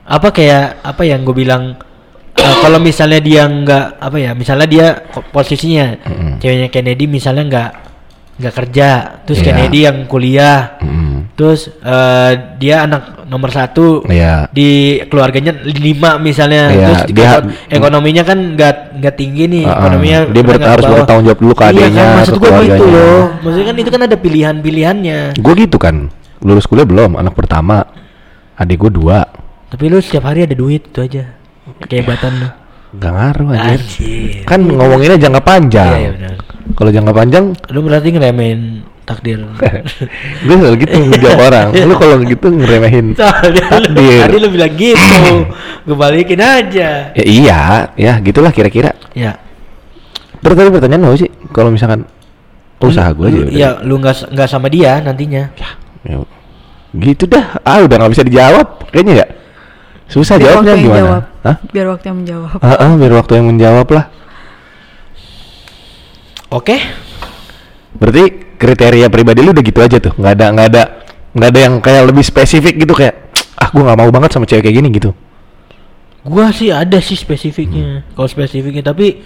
[0.05, 1.77] apa kayak apa yang gue bilang
[2.39, 4.87] eh, kalau misalnya dia nggak apa ya, misalnya dia
[5.29, 6.33] posisinya Mm-mm.
[6.39, 7.71] ceweknya Kennedy misalnya nggak
[8.39, 8.89] nggak kerja,
[9.23, 9.47] terus Iya.
[9.47, 14.49] Kennedy yang kuliah, Mm, terus eh, dia anak nomor satu Iya.
[14.49, 14.69] di
[15.05, 19.77] keluarganya lima misalnya Iya, terus dia- ekon- ekonominya kan nggak nggak tinggi nih Uh-uh.
[19.77, 22.89] ekonominya Dia ber- menengah harus bertanggung jawab dulu ke iya adiknya, kan maksud begitu keluarganya.
[22.89, 25.97] loh maksudnya kan itu kan ada pilihan pilihannya Gue gitu kan.
[26.39, 27.83] Lulus kuliah belum, anak pertama.
[28.55, 29.27] Adik gue dua.
[29.69, 31.29] tapi lu setiap hari ada duit itu aja
[31.83, 32.49] kehebatan lu
[32.95, 33.77] Gak ngaruh aja.
[34.43, 35.93] Kan ngomonginnya jangka panjang.
[35.95, 36.31] iya iya
[36.71, 38.61] Kalau jangka panjang, lu berarti ngeremehin
[39.09, 39.41] takdir
[40.45, 41.67] gue selalu gitu ngejawab orang.
[41.73, 44.21] Lu kalau gitu ngeremehin lu, takdir.
[44.21, 45.25] tadi lu bilang gitu
[45.89, 47.61] gue balikin aja Ya iya,
[47.97, 48.93] ya gitulah kira-kira.
[49.13, 49.41] ya
[50.39, 52.05] Terus tadi pertanyaan lo sih, kalau misalkan
[52.79, 53.41] usaha gue aja.
[53.49, 55.51] Ya lu nggak nggak sama dia nantinya
[56.07, 56.23] Ya,
[56.95, 57.59] gitu dah.
[57.65, 59.27] Ah udah nggak bisa dijawab, kayaknya ya.
[60.07, 61.01] Susah Biar jawabnya gimana?
[61.03, 61.23] jawab.
[61.43, 61.57] Hah?
[61.69, 62.59] Biar waktu yang menjawab.
[62.61, 64.05] Ah, ah, biar waktu yang menjawab lah.
[66.49, 66.77] oke
[67.99, 68.25] Berarti
[68.57, 70.83] kriteria pribadi lu udah gitu aja tuh, nggak ada nggak ada
[71.35, 74.71] nggak ada yang kayak lebih spesifik gitu kayak ah gue nggak mau banget sama cewek
[74.71, 75.11] kayak gini gitu.
[76.29, 78.05] Gua sih ada sih spesifiknya.
[78.13, 79.23] Kalau spesifiknya tapi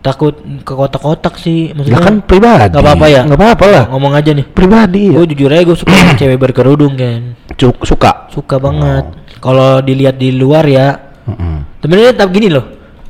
[0.00, 1.74] takut ke kotak-kotak sih.
[1.74, 2.72] Maksudnya kan pribadi.
[2.72, 3.22] Gak apa-apa ya.
[3.26, 3.84] Nggak apa-apa lah.
[3.92, 4.46] Ngomong aja nih.
[4.46, 5.18] Pribadi ya.
[5.18, 7.36] Gue jujur aja gue suka sama cewek berkerudung kan.
[7.58, 8.30] Cuk- suka.
[8.32, 9.04] Suka banget.
[9.42, 10.88] Kalau dilihat di luar ya.
[11.28, 11.84] Mm-mm.
[11.84, 12.64] Sebenarnya tapi gini loh.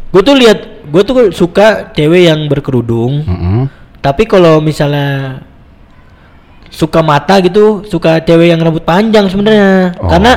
[0.09, 3.23] Gue tuh lihat, gue tuh suka cewek yang berkerudung.
[3.23, 3.61] Mm-mm.
[4.01, 5.43] Tapi kalau misalnya
[6.69, 10.07] suka mata gitu suka cewek yang rambut panjang sebenarnya Oh.
[10.07, 10.33] karena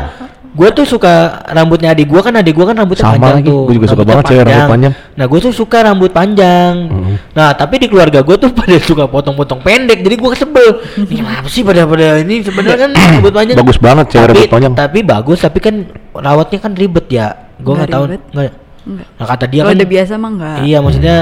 [0.52, 1.12] gue tuh suka
[1.46, 4.04] rambutnya adik gue kan adik gue kan rambutnya Sama panjang lagi, tuh gua juga suka
[4.04, 4.94] banget cewek rambut panjang.
[5.14, 7.16] nah gue tuh suka rambut panjang Mhm.
[7.32, 11.48] nah tapi di keluarga gue tuh pada suka potong-potong pendek jadi gue sebel ini apa
[11.48, 14.74] sih pada pada ini sebenarnya kan rambut panjang Bagus banget cewek tapi, rambut panjang.
[14.74, 15.76] tapi bagus tapi kan
[16.14, 19.08] rawatnya kan ribet ya gue Nggak tahu nggak Enggak.
[19.14, 20.56] nah kata dia Kalau kan udah biasa mah enggak.
[20.64, 21.18] Iya maksudnya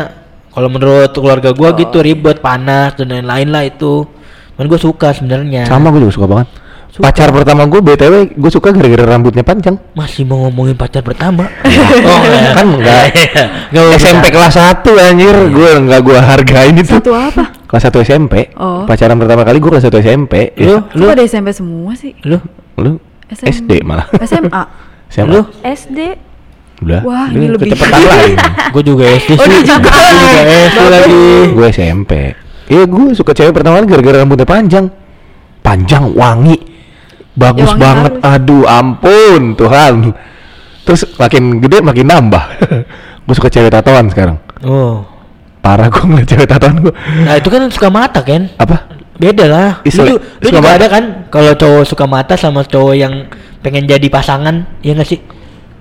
[0.49, 1.75] kalau menurut keluarga gua Oh.
[1.75, 4.05] gitu ribet, panas dan lain-lain lah itu.
[4.53, 5.63] Cuman gua suka sebenarnya.
[5.65, 6.47] Sama gue juga suka banget.
[6.89, 7.05] Suka.
[7.05, 9.77] Pacar pertama gue BTW gue suka gara-gara rambutnya panjang.
[9.93, 11.45] Masih mau ngomongin pacar pertama.
[12.09, 12.21] Oh,
[12.57, 13.13] kan enggak.
[13.69, 13.99] Enggak usah.
[14.01, 16.97] SMP kelas 1 anjir, gue enggak gue hargain itu.
[16.97, 17.53] Satu apa?
[17.69, 18.33] Kelas 1 SMP.
[18.57, 18.89] Oh.
[18.89, 20.33] Pacaran pertama kali gue kelas 1 SMP.
[20.57, 22.17] Lu, Kok lu, pada SMP semua sih?
[22.25, 22.41] lu,
[22.75, 22.97] lu
[23.29, 23.45] SM.
[23.45, 24.09] SD malah.
[24.25, 24.61] SMA.
[25.13, 25.29] SMA.
[25.37, 25.41] lu.
[25.61, 25.99] SD
[26.79, 27.01] Udah.
[27.03, 28.33] Wah, Lu ini lebih- Kecepatan lagi.
[28.69, 29.51] Gua juga SD Oh, sih.
[29.51, 29.91] dia juga.
[29.91, 31.21] Gua juga SD lagi.
[31.49, 32.11] gue SMP.
[32.65, 34.85] Iya gue suka cewek pertama kali gara-gara rambutnya panjang.
[35.59, 36.55] Panjang, wangi.
[37.33, 38.11] Bagus Ya, wangi banget.
[38.15, 38.37] harus.
[38.37, 39.93] Aduh, ampun Tuhan.
[40.81, 42.43] Terus makin gede makin nambah.
[43.25, 44.37] gue suka cewek tatoan sekarang.
[44.61, 45.03] Oh.
[45.59, 46.93] Parah gue ngeliat cewek tatoan gue.
[47.19, 48.47] Nah, itu kan suka mata kan?
[48.55, 48.85] Apa?
[49.15, 49.69] Beda lah.
[49.83, 50.77] Isle- ju- lu suka juga mata.
[50.77, 53.13] ada kan kalau cowok suka mata sama cowok yang
[53.59, 55.19] pengen jadi pasangan, ya nggak sih?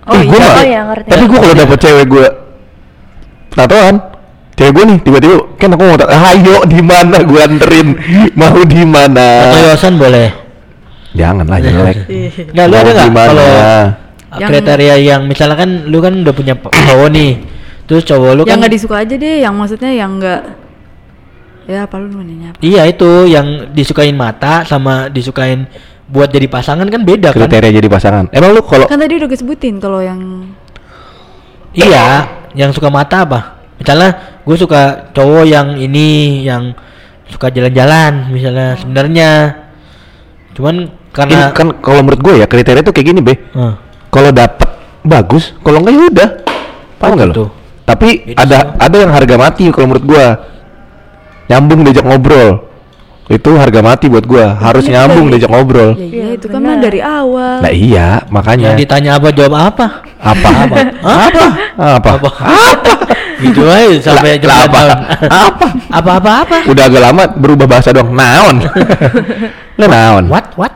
[0.09, 0.41] Oh Eh, gua iya.
[0.41, 1.09] nggak- Oh iya, ngerti.
[1.09, 2.27] Tapi gue kalau dapet cewek gue
[3.51, 3.95] tatoan,
[4.55, 7.89] cewek gue nih tiba-tiba kan aku mau ayo di mana gue anterin,
[8.33, 9.27] mau di mana?
[9.51, 10.29] Atau Yosan boleh.
[11.13, 11.97] Jangan lah jelek.
[12.53, 13.51] Nggak, lu ada nggak kalau
[14.29, 17.31] Yang- kriteria yang misalnya kan lu kan udah punya cowok nih,
[17.85, 20.41] terus cowok lu yang kan nggak disuka aja deh, yang maksudnya yang nggak
[21.69, 22.59] ya apa lu nanya apa?
[22.59, 25.69] iya itu yang disukain mata sama disukain
[26.09, 27.45] buat jadi pasangan kan beda kan?
[27.45, 28.25] Kriteria jadi pasangan.
[28.33, 30.49] Emang lu kalau Kan tadi udah gue sebutin kalau yang
[31.71, 32.25] Iya,
[32.57, 33.41] yang suka mata apa?
[33.77, 36.73] Misalnya gue suka cowok yang ini yang
[37.29, 39.29] suka jalan-jalan misalnya sebenarnya
[40.57, 43.37] cuman ini karena kan kalau menurut gue ya kriteria tuh kayak gini be.
[43.37, 43.75] Eh,
[44.09, 44.65] Kalau dapet
[45.05, 46.29] bagus, kalau enggak ya udah.
[46.97, 47.45] Paham Oh, nggak gitu.
[47.45, 47.49] lo?
[47.85, 48.69] Tapi Beda ada sih.
[48.81, 50.27] ada yang harga mati kalau menurut gua.
[51.49, 52.69] Nyambung diajak ngobrol.
[53.29, 54.57] Itu harga mati buat gua.
[54.57, 55.33] Harus Iya, nyambung iya.
[55.37, 55.91] diajak ngobrol.
[55.93, 56.69] ya, iya Iya, itu kan benar.
[56.71, 57.57] mah dari awal.
[57.61, 58.65] Nah iya, makanya.
[58.73, 59.87] yang ditanya apa jawab apa?
[60.19, 60.77] apa apa
[61.95, 62.93] apa apa Apa?
[63.39, 64.81] gitu aja sampai lah, apa?
[65.31, 65.67] apa?
[65.95, 66.57] apa apa apa?
[66.67, 68.67] udah agak lama berubah bahasa dong naon
[69.79, 70.75] lah naon What what?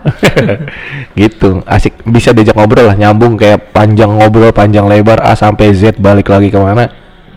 [1.18, 5.98] gitu asik bisa diajak ngobrol lah nyambung kayak panjang ngobrol panjang lebar A sampai Z
[5.98, 6.86] balik lagi ke mana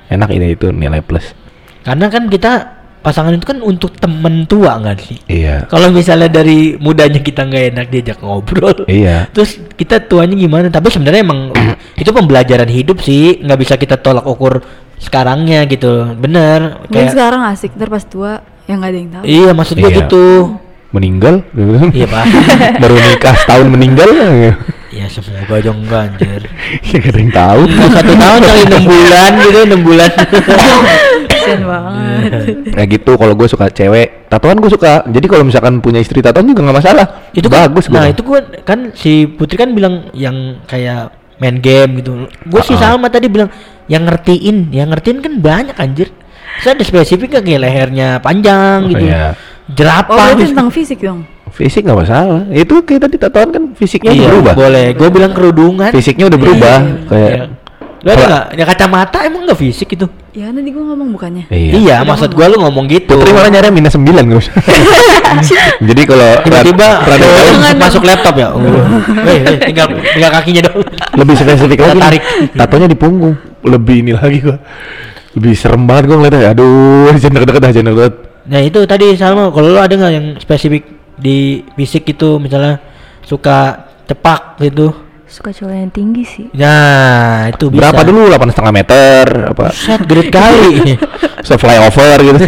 [0.06, 1.34] enak ini itu nilai plus
[1.82, 2.75] Karena kan kita
[3.06, 5.18] pasangan itu kan untuk temen tua nggak sih?
[5.28, 10.68] iya Kalau misalnya dari mudanya kita nggak enak diajak ngobrol, iya Terus kita tuanya gimana?
[10.68, 11.54] Tapi sebenarnya emang
[12.02, 14.66] itu pembelajaran hidup sih, nggak bisa kita tolak ukur
[14.98, 16.16] sekarangnya gitu.
[16.16, 16.82] Bener.
[16.82, 18.32] Mungkin Kayak sekarang asik, ntar pas tua
[18.66, 19.24] yang nggak ada yang tahu.
[19.24, 19.98] iya maksud gua Iya.
[20.02, 20.26] gitu.
[20.90, 21.36] meninggal
[21.92, 22.26] Iya pak.
[22.82, 24.10] baru nikah setahun meninggal
[24.96, 26.42] ya semoga aja enggak anjir.
[26.82, 30.12] ya gak ada yang tahu Satu tahun kali enam bulan gitu, enam bulan.
[31.46, 32.32] Kasian banget.
[32.72, 36.46] Kayak gitu kalau gue suka cewek tatoan gue suka jadi kalau misalkan punya istri tatoan
[36.46, 38.10] juga nggak masalah itu kan, bagus Nah gua.
[38.10, 42.26] itu gua kan si Putri kan bilang yang kayak main game gitu.
[42.44, 42.92] Gue sih Ah.
[42.92, 43.52] sama tadi bilang
[43.86, 46.10] yang ngertiin, yang ngertiin kan banyak anjir.
[46.58, 49.06] Saya ada spesifik kan kayak lehernya panjang Oh, gitu.
[49.06, 49.36] iya.
[49.68, 50.16] Jerapah.
[50.16, 50.52] Oh gitu.
[50.52, 51.28] tentang fisik dong.
[51.48, 54.88] fisik nggak masalah itu kayak tadi tatoan kan fisiknya udah Iya, berubah boleh.
[54.92, 55.88] Gue bilang kerudungan.
[55.90, 56.78] fisiknya udah berubah
[57.08, 57.44] kayak Iya.
[58.06, 58.46] Lu ada nggak?
[58.54, 60.06] Ya kacamata emang nggak fisik itu?
[60.32, 61.50] Ya tadi gue ngomong bukannya.
[61.50, 63.18] iya, Iya, maksud gua lu ngomong gitu.
[63.18, 64.54] Putri malah nyari minus 9 nggak usah.
[65.90, 68.48] Jadi kalau tiba-tiba rad- rada masuk laptop ya.
[68.56, 68.62] Oh.
[69.26, 70.86] Weh, tinggal tinggal kakinya dong.
[71.18, 71.98] lebih spesifik lagi.
[72.00, 72.22] tarik.
[72.54, 73.34] Tatonya di punggung.
[73.66, 74.62] Lebih ini lagi gua.
[75.34, 76.54] Lebih serem banget gua ngeliatnya.
[76.54, 78.14] Aduh, jangan deket-deket dah, jangan deket.
[78.46, 80.86] Nah, itu tadi Salma, kalau lu ada nggak yang spesifik
[81.18, 82.78] di fisik itu misalnya
[83.26, 84.94] suka cepak gitu?
[85.36, 86.48] Suka cowok yang tinggi sih.
[86.56, 87.92] Nah, itu bisa.
[87.92, 88.32] Berapa dulu?
[88.32, 89.68] 8 setengah meter apa?
[89.76, 90.96] Set gede kali.
[91.48, 92.40] Se flyover gitu.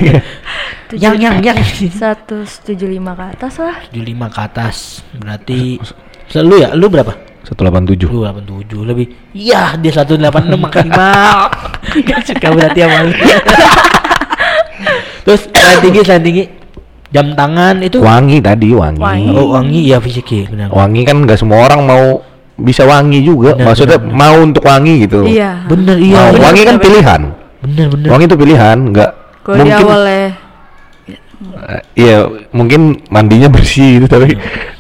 [1.04, 3.84] yang yang yang 175 ke atas lah.
[3.92, 4.76] 75 ke atas.
[5.20, 5.60] Berarti
[6.40, 7.12] lu ya, lu berapa?
[7.44, 8.08] 187.
[8.08, 9.36] Lu 87 lebih.
[9.36, 11.52] Iya, dia 186 maksimal.
[12.08, 13.14] Gak suka berarti sama lu.
[15.28, 16.44] Terus selain tinggi, selain tinggi
[17.12, 19.04] jam tangan itu Wangi tadi, wangi.
[19.04, 19.36] Wangi.
[19.36, 20.68] Oh, wangi ya fisiknya benar.
[20.72, 22.24] Wangi kan nggak semua orang mau
[22.58, 23.54] bisa wangi juga.
[23.54, 25.22] Benar, Maksudnya benar, mau untuk wangi gitu.
[25.24, 25.64] Iya.
[25.66, 26.16] Bener iya.
[26.16, 26.42] Mau bener.
[26.44, 27.22] wangi kan pilihan.
[27.58, 28.08] Bener bener.
[28.10, 29.12] Wangi itu pilihan, nggak
[29.48, 30.26] di mungkin awalnya
[31.60, 32.18] Eh, Iya,
[32.50, 34.34] mungkin mandinya bersih gitu tapi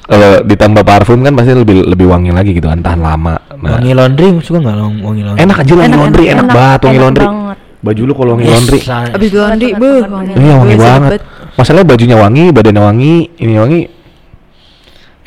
[0.03, 3.37] kalau ditambah parfum kan pasti lebih lebih wangi lagi gitu kan tahan lama.
[3.55, 5.43] Nah, Wangi laundry suka nggak wangi laundry?
[5.43, 7.25] enak aja wangi Enak, laundry, enak, enak, enak, banget wangi enak laundry.
[7.25, 7.57] banget.
[7.77, 8.79] Baju lu kalau wangi Yes, laundry.
[9.13, 10.31] Abis laundry, beuh, banget, wangi.
[10.33, 10.41] banget.
[10.41, 11.11] Iya wangi banget.
[11.53, 13.79] Masalahnya bajunya wangi, badannya wangi, ini wangi.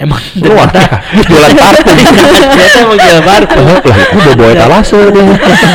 [0.00, 0.80] Emang Lu wangi.
[1.28, 1.96] Jualan parfum.
[2.50, 3.64] ternyata emang jual parfum.
[3.64, 5.24] lah, aku bawa bawa etalase dia.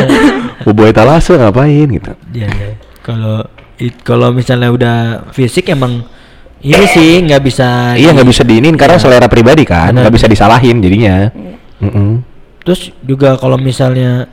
[0.65, 2.11] Bawa bawa etalase ngapain gitu.
[2.33, 2.69] Iya, iya.
[3.05, 3.45] Kalau
[4.01, 4.97] kalau misalnya udah
[5.29, 6.01] fisik emang
[6.65, 9.03] ini sih nggak bisa Iya nggak bisa diinin karena Iya.
[9.05, 11.29] selera pribadi kan, nggak bisa disalahin jadinya.
[11.29, 11.53] Iya.
[11.85, 12.25] Mm-mm.
[12.65, 14.25] Terus juga kalau misalnya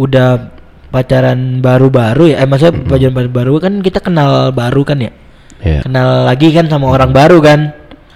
[0.00, 0.48] udah
[0.88, 5.12] pacaran baru-baru ya, eh maksudnya pacaran baru-baru kan kita kenal baru kan ya,
[5.60, 5.80] Iya.
[5.84, 7.60] kenal lagi kan sama orang baru kan.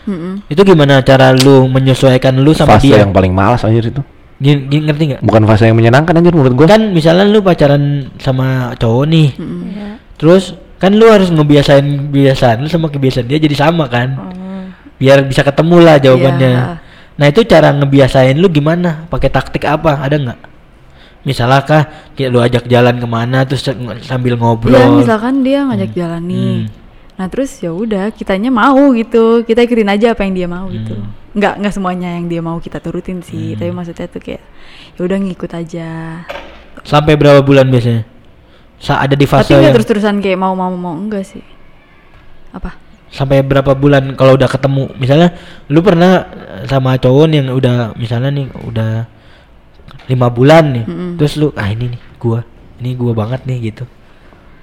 [0.08, 0.34] Mm-mm.
[0.48, 3.04] Itu gimana cara lu menyesuaikan lu sama Fase dia?
[3.04, 4.00] yang paling malas anjir itu.
[4.38, 5.20] Gini, gini, ngerti nggak?
[5.20, 6.66] Bukan fase yang menyenangkan anjir menurut gua.
[6.70, 9.28] Kan misalnya lu pacaran sama cowok nih.
[9.36, 9.88] Iya.
[10.18, 10.50] terus
[10.82, 14.66] kan lu harus ngebiasain kebiasaan lu sama kebiasaan dia jadi sama kan, Oh.
[14.98, 16.50] biar bisa ketemu lah jawabannya.
[16.54, 16.74] Iya.
[17.18, 19.06] Nah itu cara ngebiasain lu gimana?
[19.06, 20.02] Pakai taktik apa?
[20.02, 20.40] Ada nggak?
[21.26, 21.82] Misalnya kah
[22.14, 23.66] kayak lu ajak jalan ke mana terus
[24.06, 24.78] sambil ngobrol.
[24.78, 26.38] Iya, misalkan dia ngajak jalan nih.
[26.38, 26.62] Hmm.
[27.18, 29.42] Nah, terus ya udah, kitanya mau gitu.
[29.42, 30.94] Kita ikutin aja apa yang dia mau gitu.
[30.94, 31.10] Hmm.
[31.34, 34.42] Nggak nggak semuanya yang dia mau kita turutin sih, tapi maksudnya tuh kayak
[34.94, 35.88] ya udah ngikut aja.
[36.86, 38.06] Sampai berapa bulan biasanya?
[38.78, 41.42] Saat ada di fase Tapi yang terus-terusan kayak mau mau mau enggak sih.
[42.54, 42.88] Apa?
[43.08, 45.32] sampai berapa bulan kalau udah ketemu misalnya
[45.72, 46.28] lu pernah
[46.68, 48.90] sama cowok yang udah misalnya nih udah
[50.08, 51.10] lima bulan nih Mm-mm.
[51.16, 52.44] terus lu ah ini nih gua
[52.80, 53.84] ini gua banget nih gitu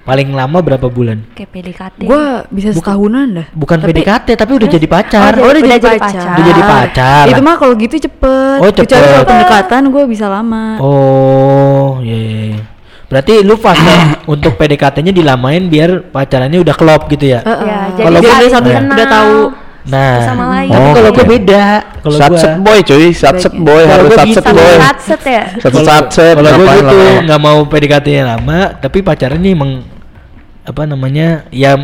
[0.06, 1.98] paling lama berapa bulan Kayak PDKT.
[2.00, 3.46] Gua bisa setahunan dah.
[3.50, 5.98] bukan Tapi- PDKT tapi udah jadi pacar Oh, Oh, udah, Udah jadi, pacar.
[5.98, 6.30] pacar.
[6.32, 7.24] Udah jadi pacar.
[7.26, 8.56] Itu mah kalau gitu cepet.
[8.56, 9.10] Oh, Kecuali cepet.
[9.10, 10.64] kalau pendekatan gue bisa lama.
[10.78, 12.60] oh iya iya, iya.
[13.04, 13.94] berarti lu fase
[14.28, 17.66] untuk PDKT-nya dilamain biar pacarannya udah klop gitu ya Heeh.
[17.66, 18.80] Ya, jadi Kalau dia gua- udah satu Iya.
[18.88, 19.38] udah tahu.
[19.86, 20.68] nah sama lain.
[20.68, 21.30] tapi Oh, kalau gue oke.
[21.32, 21.64] beda
[22.00, 24.74] kalau Satset gua boy cuy, satset boy Kalau harus satset boy.
[24.76, 25.44] Satset ya.
[25.56, 26.34] Satset satset.
[26.34, 29.70] kalau gue gitu nggak mau PDKT-nya lama tapi pacaran nih emang
[30.66, 31.78] apa namanya ya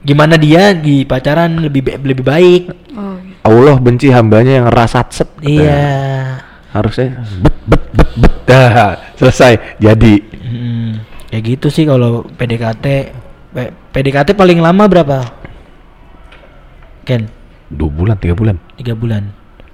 [0.00, 3.40] gimana dia di pacaran lebih lebih baik Oh, gitu.
[3.42, 5.30] Allah benci hambanya yang rasa satset.
[5.40, 6.36] iya
[6.70, 8.34] Harusnya bet bet bet bet.
[8.50, 9.78] Dah, selesai.
[9.78, 10.14] Jadi.
[10.34, 10.90] Hmm,
[11.28, 12.86] kayak gitu sih kalau PDKT
[13.48, 15.22] P- PDKT paling lama berapa
[17.02, 17.26] Ken
[17.68, 18.56] Dua bulan, tiga bulan.
[18.74, 19.30] tiga bulan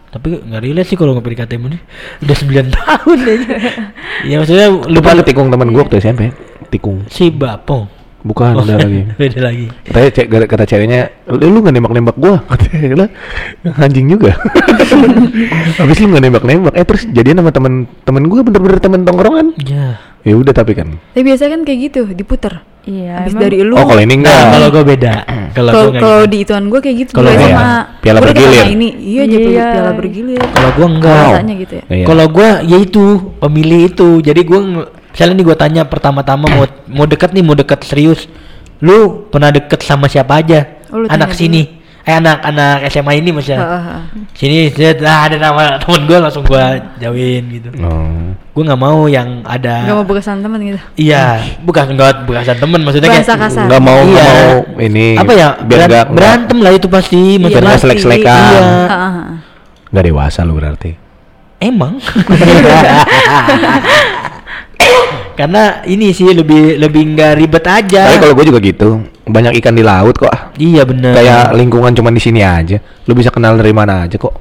[0.07, 1.77] tapi nggak relate sih kalau nggak PDKT ini
[2.23, 3.57] udah 9 tahun aja
[4.31, 6.33] ya maksudnya Lupa lu tikung teman gua waktu SMP.
[6.69, 7.05] Tikung.
[7.07, 7.85] si Bapong
[8.27, 9.07] Bukan Oh, udah lagi.
[9.15, 12.43] beda lagi Katanya cek kata, kata ceweknya, lu, lu gak nembak-nembak gua.
[12.51, 13.09] Katanya lah,
[13.79, 14.35] anjing juga.
[15.79, 19.55] Habis lu gak nembak-nembak, eh terus jadian sama temen temen gua bener-bener temen tongkrongan.
[19.63, 19.95] ya
[20.27, 20.99] Ya udah tapi kan.
[21.15, 22.59] Tapi biasanya kan kayak gitu, diputer.
[22.83, 23.23] Iya.
[23.23, 23.75] Habis emang dari lu.
[23.75, 24.35] Oh kalau ini enggak.
[24.37, 25.15] nah, kalau gue beda
[25.57, 26.27] kalau Kalau nggak gitu.
[26.27, 27.71] di ituan gue kayak gitu Kalau iya, SMA.
[27.99, 28.59] piala Gua bergilir.
[28.59, 28.89] sama ini.
[28.97, 29.67] Iya, jadi Iya.
[29.71, 30.43] piala bergilir.
[30.49, 31.27] kalau gue enggak.
[31.31, 31.85] Rasanya gitu ya.
[31.89, 32.05] Iya.
[32.05, 33.05] Kalau gua ya itu
[33.39, 34.09] pemilih itu.
[34.19, 34.61] Jadi gua
[35.17, 38.29] misalnya nih gua tanya pertama-tama mau mau deket nih mau deket serius.
[38.79, 40.85] Lu pernah deket sama siapa aja?
[40.93, 41.81] Oh, anak sini.
[42.05, 43.59] Eh anak-anak SMA ini maksudnya.
[43.59, 44.03] Heeh, heeh.
[44.31, 47.73] Sini set, ah, ada nama temen gua langsung gua jauhin gitu.
[47.81, 48.37] Oh.
[48.53, 50.79] Gua nggak mau yang ada Gak mau bekasan temen gitu.
[50.95, 53.65] Iya, bukan enggak bekasan temen maksudnya Bahasa kayak kasar.
[53.67, 54.39] Nggak mau, nggak Iya.
[54.39, 55.07] mau ini.
[55.17, 55.49] apa ya?
[55.59, 57.65] Biar beran- nggak berantem lah itu pasti Iya, maksudnya.
[57.65, 57.85] nggak pasti.
[57.89, 58.39] selek-selekan.
[58.39, 58.61] Iya.
[58.61, 59.29] Heeh, heeh.
[59.91, 60.91] Nggak dewasa lu berarti.
[61.59, 61.93] Emang.
[65.37, 68.09] Karena ini sih lebih lebih nggak ribet aja.
[68.09, 68.89] Tapi kalau gue juga gitu,
[69.29, 70.33] banyak ikan di laut kok.
[70.57, 71.13] Iya bener.
[71.13, 72.81] Kayak lingkungan cuma di sini aja.
[73.05, 74.33] Lu bisa kenal dari mana aja kok.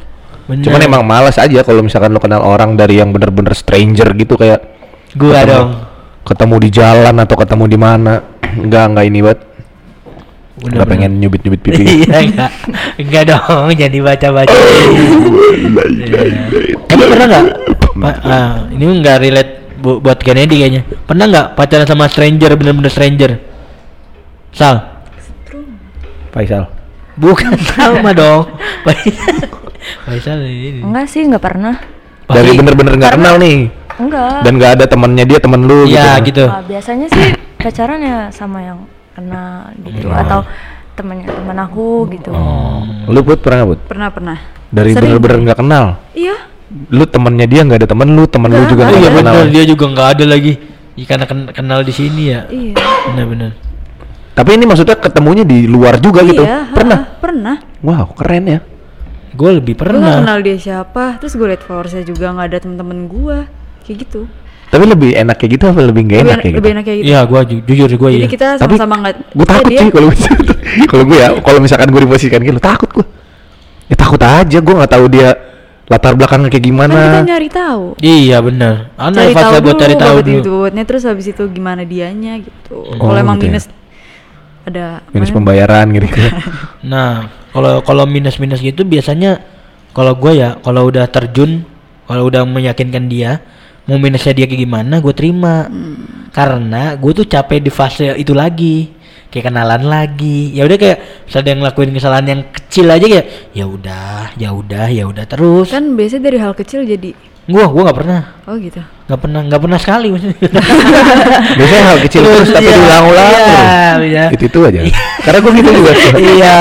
[0.48, 0.64] Bener.
[0.64, 4.64] Cuman emang malas aja kalau misalkan lu kenal orang dari yang bener-bener stranger gitu kayak
[5.20, 5.70] Gua ketemu- dong.
[6.26, 8.14] Ketemu di jalan atau ketemu di mana.
[8.66, 9.20] Enggak, enggak ini
[10.56, 10.88] Enggak bener.
[10.88, 11.84] pengen nyubit-nyubit pipi.
[12.08, 12.52] iya enggak
[12.96, 14.56] enggak dong jadi baca baca
[16.88, 17.46] tapi pernah nggak
[17.96, 19.52] Pa- ah, ini nggak relate
[19.86, 23.38] bu- buat Kennedy kayaknya pernah nggak pacaran sama stranger bener-bener stranger
[24.50, 24.82] Sal
[26.32, 26.67] Faisal.
[27.15, 28.50] bukan sama dong
[28.86, 29.45] Faisal
[30.04, 31.78] Faisal ini Enggak sih, enggak pernah.
[32.26, 33.69] Dari bener-bener nggak kenal nih.
[33.95, 34.41] Enggak.
[34.41, 38.60] Dan nggak ada temennya dia temen lu Iya gitu Ah, biasanya sih pacaran ya sama
[38.60, 38.80] yang
[39.13, 40.17] kenal gitu Oh.
[40.17, 40.39] atau
[40.91, 42.34] temennya teman aku gitu.
[42.34, 42.82] Oh.
[43.06, 43.80] Lu put pernah nggak put?
[43.86, 44.38] Pernah, pernah.
[44.67, 45.86] Dari bener-bener nggak kenal.
[46.12, 46.36] Iya.
[46.89, 49.63] Lu temennya dia nggak ada temen lu, temen lu Nggak, juga nggak iya bener dia
[49.63, 50.54] juga nggak ada lagi
[50.95, 52.73] Iya, karena ken- kenal di sini ya Iya.
[53.06, 53.51] bener-bener
[54.32, 56.39] Tapi ini maksudnya ketemunya di luar juga gitu.
[56.39, 56.99] Iya, Pernah.
[57.01, 57.56] ha-ha, Pernah.
[57.80, 58.60] Wow, keren ya.
[59.32, 62.58] gue lebih Gue gak pernah kenal dia siapa, terus gue liat followersnya juga nggak ada
[62.58, 63.38] temen-temen gue,
[63.84, 64.28] kayak gitu.
[64.65, 66.73] Tapi lebih enak kayak gitu apa lebih lebih enak enak, kayak lebih gitu?
[66.73, 67.08] enak kayak gitu.
[67.08, 69.15] Iya gue jujur gue Jadi iya kita Tapi sama-sama nggak.
[69.30, 70.08] gue takut sih kalau
[70.91, 73.06] kalau gue ya kalau misalkan gue diposisikan gitu takut gue.
[73.86, 75.30] Ya takut aja gue nggak tahu dia
[75.86, 77.84] latar belakangnya kayak Kan kita gimana nyari tahu.
[78.02, 78.89] Iya bener.
[78.98, 80.41] Ana cari tahu buat cari tahu dulu.
[80.41, 82.82] duitnya terus habis itu gimana dianya gitu.
[82.82, 83.52] Oh, Kalau emang gitu ya.
[83.54, 83.65] minus
[84.65, 85.38] ada minus mana?
[85.38, 86.08] pembayaran gitu
[86.91, 89.45] Nah, kalau kalau minus-minus gitu biasanya
[89.93, 91.62] kalau gue ya kalau udah terjun,
[92.10, 93.45] kalau udah meyakinkan dia
[93.86, 95.69] mau minusnya dia kayak gimana, gue terima.
[95.69, 96.30] Hmm.
[96.34, 98.91] Karena gue tuh capek di fase itu lagi,
[99.36, 100.56] kayak kenalan lagi.
[100.56, 104.88] Ya udah kayak misalnya yang ngelakuin kesalahan yang kecil aja kayak ya udah, ya udah,
[104.88, 105.67] ya udah terus.
[105.67, 107.12] Kan biasanya dari hal kecil jadi
[107.45, 108.82] Gua gua nggak pernah, oh gitu.
[109.06, 110.10] nggak pernah, nggak pernah sekali.
[111.62, 114.02] biasanya hal kecil terus tapi Iya, diulang-ulang iya, terus.
[114.02, 114.24] iya.
[114.34, 114.80] itu itu aja
[115.21, 115.91] karena gue gitu juga
[116.34, 116.56] Iya.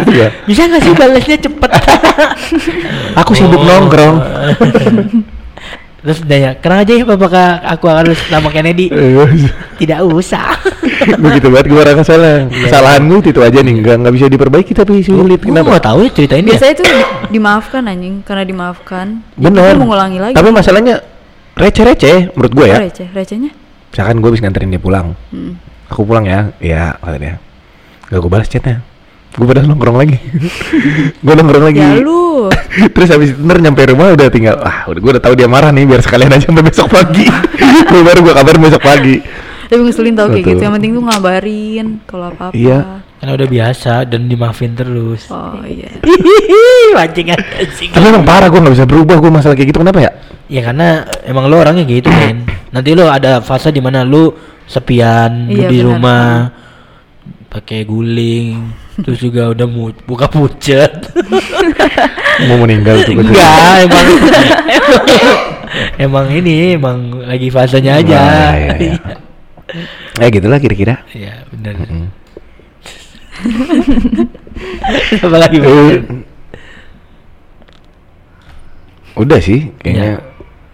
[0.00, 0.28] Gitu ya.
[0.48, 1.70] Bisa nggak sih balasnya cepet?
[3.20, 3.68] aku sibuk Oh.
[3.68, 4.16] nongkrong
[6.00, 8.88] Terus dia kenapa aja ya apakah aku harus nama Kennedy?
[9.80, 10.56] Tidak usah.
[11.24, 15.00] begitu banget gue orang salah kesalahan gue itu aja nih nggak nggak bisa diperbaiki tapi
[15.00, 16.52] sulit Gue kenapa nggak tahu ya ceritain dia.
[16.54, 19.06] Biasanya itu di- dimaafkan anjing karena dimaafkan.
[19.34, 20.34] ya kita mengulangi lagi.
[20.34, 20.94] tapi masalahnya
[21.54, 23.50] receh-receh menurut gue ya Oh, receh, recehnya.
[23.88, 25.56] misalkan gue bisa nganterin dia pulang Hmm.
[25.88, 27.34] aku pulang ya ya kata dia
[28.06, 28.84] gak gue balas chatnya
[29.30, 30.16] gue pada nongkrong lagi
[31.24, 32.50] gue nongkrong lagi Ya lu.
[32.94, 35.70] terus habis itu ntar nyampe rumah udah tinggal ah udah gue udah tahu dia marah
[35.70, 37.26] nih biar sekalian aja sampai besok pagi
[37.90, 39.16] gue baru gue kabarin besok pagi
[39.70, 40.62] Tapi ngeselin tau kayak gitu.
[40.66, 42.58] Yang penting tuh ngabarin kalau apa-apa.
[42.58, 43.06] Iya.
[43.22, 45.30] Karena udah biasa dan dimaafin terus.
[45.30, 45.94] Oh iya.
[46.98, 47.30] Anjing.
[47.94, 50.12] tapi emang parah gue nggak bisa berubah gue masalah kayak gitu kenapa ya
[50.50, 52.50] Ya karena emang lo orangnya gitu kan.
[52.74, 54.34] Nanti lo ada fase di mana lo
[54.66, 56.50] sepian lu Iya, di rumah
[57.46, 61.10] pakai guling terus juga udah mu buka pucet
[62.48, 64.06] mau meninggal tuh gue enggak emang
[66.04, 68.94] emang ini emang lagi fasenya aja Nah, iya, iya.
[70.18, 72.06] ya gitulah kira-kira Iya benar Mm.
[75.16, 75.56] apa lagi
[79.16, 80.20] udah sih kayaknya Iya.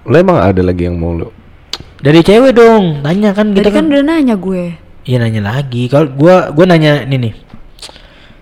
[0.03, 1.31] lo emang ada lagi yang mau lo
[1.97, 4.77] dari cewek dong tanya kan Tadi kita kan udah nanya gue.
[5.07, 5.87] Iya nanya lagi.
[5.87, 7.35] Kalau gua gua nanya ini nih.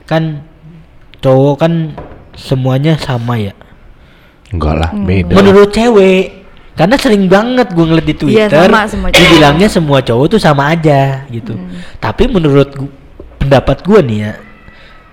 [0.04, 0.44] Kan
[1.18, 1.72] cowok kan
[2.34, 3.54] semuanya sama ya.
[4.50, 5.02] enggak lah Hmm.
[5.02, 6.46] beda Menurut cewek.
[6.74, 8.66] Karena sering banget gua ngeliat di Iya, Twitter.
[8.66, 9.18] sama semua cowok.
[9.22, 11.54] dibilangnya semua cowok tuh sama aja gitu.
[11.54, 11.70] Hmm.
[11.98, 12.90] Tapi menurut gu-
[13.38, 14.32] pendapat gua nih ya.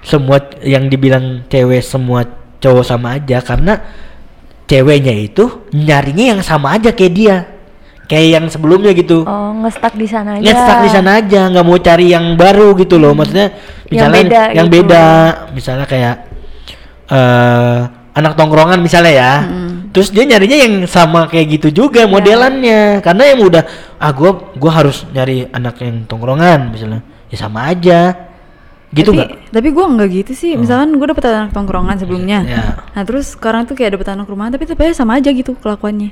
[0.02, 2.26] Semua yang dibilang cewek semua
[2.58, 3.78] cowok sama aja karena
[4.66, 7.38] ceweknya itu nyarinya yang sama aja kayak dia.
[8.12, 9.24] Kayak yang sebelumnya gitu.
[9.24, 10.44] Oh, ngestak di sana aja.
[10.44, 13.56] ngestak di sana aja nggak mau cari yang baru gitu loh maksudnya
[13.88, 14.76] misalnya beda yang gitu.
[14.82, 15.06] beda
[15.54, 16.16] misalnya kayak
[17.12, 17.80] eh
[18.12, 19.34] anak tongkrongan misalnya ya
[19.96, 23.64] terus dia nyarinya yang sama kayak gitu juga modelannya karena yang udah
[24.00, 28.32] ah gua gua harus nyari anak yang tongkrongan misalnya ya sama aja
[28.92, 30.60] gitu tapi, Tapi gue nggak gitu sih.
[30.60, 32.44] Misalkan gue dapet anak tongkrongan sebelumnya.
[32.44, 32.64] Ya.
[32.92, 36.12] Nah terus sekarang tuh kayak dapet anak rumahan tapi tetap aja sama aja gitu kelakuannya.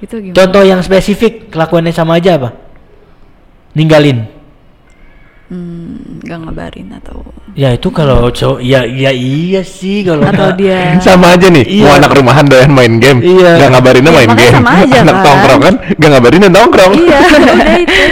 [0.00, 0.34] Itu gimana?
[0.34, 2.50] contoh yang spesifik kelakuannya sama aja apa?
[3.72, 4.24] Ninggalin.
[5.46, 7.26] Hmm, nggak ngabarin atau?
[7.52, 11.82] Ya itu kalau cowok ya ya iya sih kalau atau dia sama aja nih Iya.
[11.82, 13.18] mau anak rumahan doyan main game.
[13.18, 13.58] Iya.
[13.58, 14.54] nggak ngabarinnya Ya, main game.
[14.54, 15.24] sama aja, anak kan?
[15.26, 15.74] tongkrong kan?
[15.98, 16.92] Nggak ngabarinnya nongkrong.
[16.94, 17.16] Iya
[17.50, 18.02] udah itu.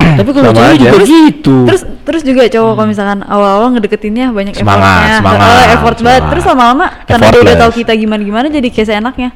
[0.00, 0.74] Tapi kalau aja.
[0.74, 1.56] juga Terus- gitu.
[1.64, 6.00] terus terus juga cowok kalau misalkan awal-awal ngedeketinnya banyak Semangat, effortnya semangat, Oh, effort banget.
[6.00, 6.22] semangat.
[6.26, 9.28] terus lama-lama karena dia udah tahu kita gimana-gimana jadi kayak seenaknya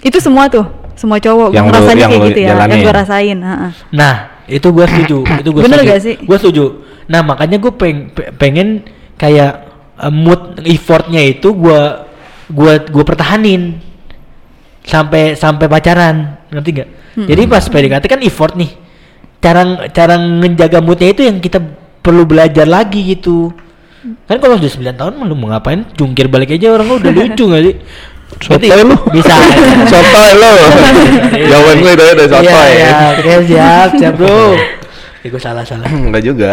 [0.00, 2.70] itu semua tuh semua cowok Yang lu- rasanya yang kayak gitu ya jalanin.
[2.70, 3.68] yang gue rasain ha-ha.
[3.90, 4.14] Nah,
[4.46, 5.18] itu gua setuju.
[5.40, 5.90] itu gua Bener setuju.
[5.90, 6.14] gak sih?
[6.20, 6.64] Gua setuju.
[7.06, 8.82] Nah, makanya gue peng pe- pengen
[9.14, 9.52] kayak
[9.96, 12.06] uh, mood effortnya itu gua
[12.48, 13.78] gua gua pertahanin
[14.82, 16.38] sampai sampai pacaran.
[16.48, 16.88] Ngerti gak?
[17.18, 18.70] Jadi pas PDKT kan effort nih.
[19.38, 21.58] Cara cara menjaga moodnya itu yang kita
[22.00, 23.50] perlu belajar lagi gitu.
[24.24, 25.82] Kan kalau udah 9 tahun lu mau ngapain?
[25.92, 27.74] Jungkir balik aja orang lu udah lucu gak sih?
[28.38, 28.96] Sotoy lu.
[29.10, 29.36] Bisa.
[29.92, 30.52] sotoy lo
[31.50, 34.42] jawaban gue itu udah sotoy Iya, iya, oke, siap, siap, Bro.
[35.26, 35.90] Ya, gue salah salah.
[35.90, 36.52] Enggak juga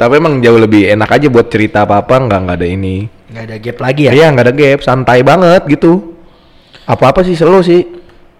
[0.00, 3.44] tapi emang jauh lebih enak aja buat cerita apa apa nggak nggak ada ini Nggak
[3.46, 4.12] ada gap lagi ya.
[4.16, 6.16] Iya nggak ada gap santai banget gitu
[6.88, 7.84] apa apa sih selo sih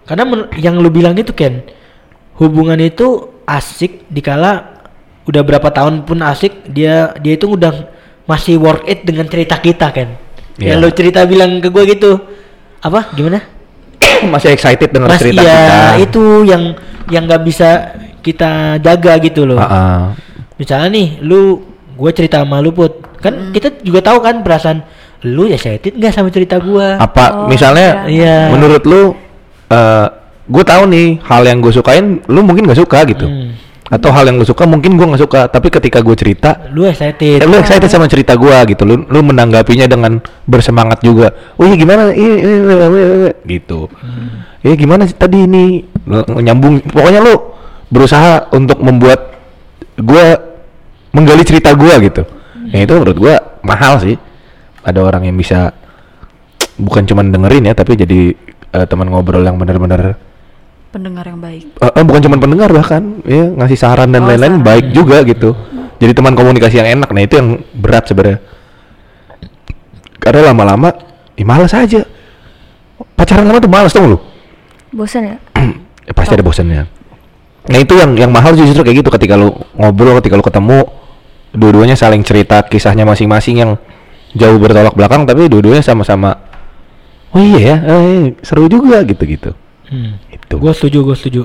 [0.09, 0.25] Karena
[0.57, 1.61] yang lu bilang itu Ken,
[2.41, 4.81] hubungan itu asik dikala
[5.29, 7.87] udah berapa tahun pun asik, dia dia itu udah
[8.25, 10.17] masih work it dengan cerita kita kan.
[10.61, 10.77] Iya.
[10.77, 12.11] Yang lu cerita bilang ke gue gitu.
[12.85, 13.09] Apa?
[13.17, 13.41] Gimana?
[14.33, 16.63] masih excited dengan Mas cerita iya, kita itu yang
[17.09, 17.69] yang nggak bisa
[18.21, 19.57] kita jaga gitu loh.
[19.57, 20.01] Ah, ah.
[20.61, 21.65] Misalnya nih, lu
[21.97, 24.85] gue cerita sama lu put, kan kita juga tahu kan perasaan
[25.21, 26.97] lu ya excited nggak sama cerita gua?
[26.97, 28.49] apa Oh, misalnya iya.
[28.49, 29.13] menurut lu
[29.69, 30.07] eh
[30.51, 33.53] gue tahu nih hal yang gue sukain lu mungkin gak suka gitu Hmm.
[33.91, 37.43] Atau hal yang lu suka mungkin gua nggak suka tapi ketika gue cerita lu excited.
[37.43, 38.87] Eh, lu excited sama cerita gua gitu.
[38.87, 41.35] Lu lu menanggapinya dengan bersemangat juga.
[41.59, 42.15] Oh iya gimana?
[42.15, 43.91] Iya, iya, iya, iya, iya, gitu.
[44.63, 45.83] Iya gimana sih tadi ini?
[46.07, 46.87] Nyambung.
[46.87, 47.35] Pokoknya lu
[47.91, 49.35] berusaha untuk membuat
[49.99, 50.39] gua
[51.11, 52.23] menggali cerita gua gitu.
[52.71, 54.15] Ya itu menurut gua mahal sih.
[54.87, 55.75] Ada orang yang bisa
[56.79, 58.33] bukan cuman dengerin ya tapi jadi
[58.71, 60.15] eh, teman ngobrol yang benar-benar
[60.91, 61.71] pendengar yang baik.
[61.79, 64.67] Eh, eh, bukan cuma pendengar bahkan ya ngasih saran dan Oh, lain-lain saran.
[64.67, 65.55] baik juga gitu.
[65.97, 68.39] Jadi teman komunikasi yang enak nah itu yang berat sebenarnya.
[70.21, 70.89] Karena lama-lama
[71.33, 72.05] ya malas aja.
[73.17, 74.17] Pacaran lama tuh malas tuh lu?
[74.91, 75.37] Bosan ya?
[76.01, 76.89] Ya, pasti ada bosannya.
[77.69, 80.79] Nah itu yang yang mahal sih justru kayak gitu ketika lu ngobrol ketika lu ketemu
[81.53, 83.71] dua-duanya saling cerita kisahnya masing-masing yang
[84.33, 86.35] jauh bertolak belakang tapi dua-duanya sama-sama
[87.31, 89.53] oh iya ya eh, seru juga gitu-gitu.
[89.93, 90.17] Hmm.
[90.51, 91.41] Itu gue setuju gue setuju.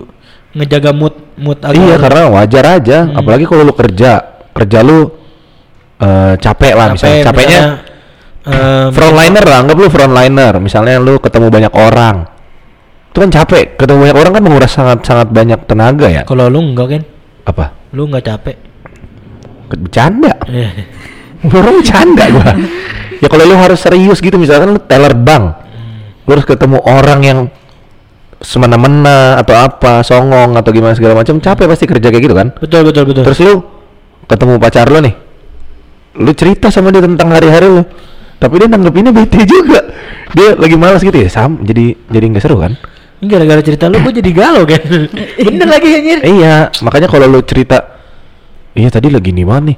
[0.53, 3.15] Ngejaga mood mood agar Iya karena wajar aja, Hmm.
[3.15, 4.13] apalagi kalau lu kerja,
[4.51, 4.99] kerja lu
[5.97, 11.17] eh, capek lah misalnya, capek, capeknya misalnya, eh, frontliner lah, anggap lu frontliner, misalnya lu
[11.17, 12.17] ketemu banyak orang,
[13.07, 16.23] itu kan capek, ketemu banyak orang kan menguras sangat sangat banyak tenaga ya.
[16.25, 17.03] kalau lu enggak kan
[17.47, 17.65] Apa?
[17.93, 18.57] lu nggak capek.
[19.67, 20.71] Bercanda, Eh,
[21.51, 22.53] orang bercanda gua.
[23.19, 25.45] ya kalau lu harus serius gitu, misalkan lu teller bank,
[26.23, 27.39] lu harus ketemu orang yang
[28.39, 32.49] semena-mena atau apa, songong atau gimana segala macam, capek pasti kerja kayak gitu kan.
[32.55, 33.55] betul betul betul Terus lu
[34.25, 35.15] ketemu pacar lu nih,
[36.17, 37.83] lu cerita sama dia tentang hari-hari lu,
[38.37, 39.81] tapi dia nanggepinnya bete juga.
[40.29, 42.77] Dia lagi malas gitu ya, sam, jadi jadi nggak seru kan?
[43.17, 44.83] Ini gara-gara cerita lu gue jadi galau kan
[45.49, 47.81] bener lagi anjir Eh, iya, makanya kalau lu cerita,
[48.73, 49.77] iya tadi lagi nih mana nih,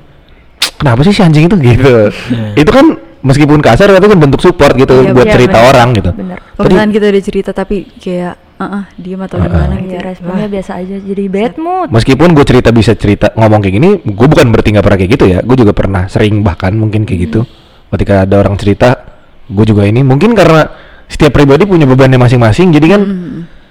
[0.74, 2.10] kenapa sih si anjing itu gitu?
[2.56, 5.70] itu kan meskipun kasar tapi kan bentuk support gitu Iya, buat iya, cerita bener.
[5.70, 6.10] orang gitu.
[6.10, 6.38] Bener.
[6.58, 9.78] misalkan kita udah cerita tapi kayak ah ah diem atau gimana ah.
[9.78, 11.88] gitu Iya responnya biasa aja jadi bad mood.
[11.88, 15.24] Meskipun gue cerita bisa cerita ngomong kayak gini, gue bukan berarti nggak pernah kayak gitu
[15.26, 15.38] ya.
[15.40, 17.40] Gue juga pernah sering bahkan mungkin kayak gitu.
[17.88, 18.98] Ketika ada orang cerita,
[19.46, 20.66] gue juga ini mungkin karena
[21.06, 22.68] setiap pribadi punya bebannya masing-masing.
[22.70, 23.00] Jadi kan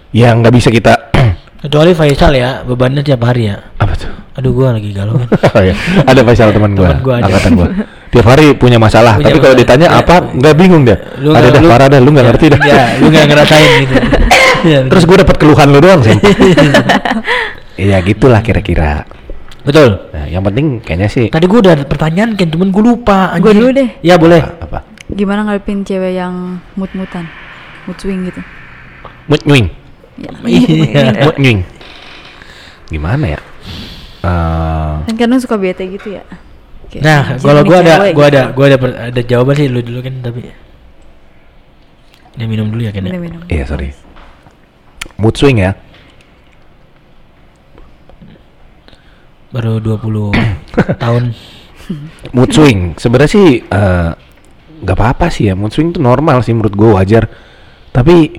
[0.09, 1.11] ya nggak bisa kita
[1.61, 4.11] kecuali Faisal ya bebannya tiap hari ya apa tuh?
[4.37, 5.25] aduh gua lagi galau kan
[5.57, 5.73] Oh ya,
[6.05, 7.67] ada Faisal teman gue, angkatan gue.
[8.13, 9.99] Tiap hari punya masalah, Punya tapi kalau ditanya Ya.
[9.99, 10.95] apa, nggak bingung dia.
[11.17, 12.59] Lu ada dah, lu- parah dah, lu nggak ya, ngerti dah.
[12.61, 13.93] ya lu nggak ngerasain gitu
[14.91, 16.15] Terus gue dapat keluhan lu doang sih.
[17.77, 19.05] Iya gitulah kira-kira.
[19.61, 23.37] betul Nah, yang penting kayaknya sih tadi gua udah ada pertanyaan kan cuman gua lupa
[23.37, 23.61] Gua anjir.
[23.61, 23.89] dulu deh.
[24.01, 24.81] ya boleh apa?
[25.07, 27.29] gimana ngadepin cewek yang mut-mutan
[27.85, 28.41] mood swing gitu
[29.27, 29.67] Mood nyuing.
[30.17, 30.31] ya.
[30.49, 31.61] iya Mood nyuing.
[32.87, 33.39] Gimana ya?
[34.23, 36.23] Eh, kan kadang suka bete gitu ya
[36.87, 38.33] Kayak, nah kalau gua ada gua gitu.
[38.33, 38.77] ada gua ada
[39.11, 40.49] ada jawaban sih lu dulu kan tapi
[42.33, 43.11] dia minum dulu ya kan ya?
[43.51, 43.91] Iya sorry.
[45.17, 45.73] Mood swing ya.
[49.47, 50.35] baru 20
[51.03, 51.23] tahun
[52.35, 52.99] Mood swing.
[52.99, 54.09] Sebenarnya sih eh,
[54.83, 55.55] nggak apa-apa sih ya.
[55.55, 57.31] Mood swing itu normal sih menurut gue wajar.
[57.95, 58.35] Tapi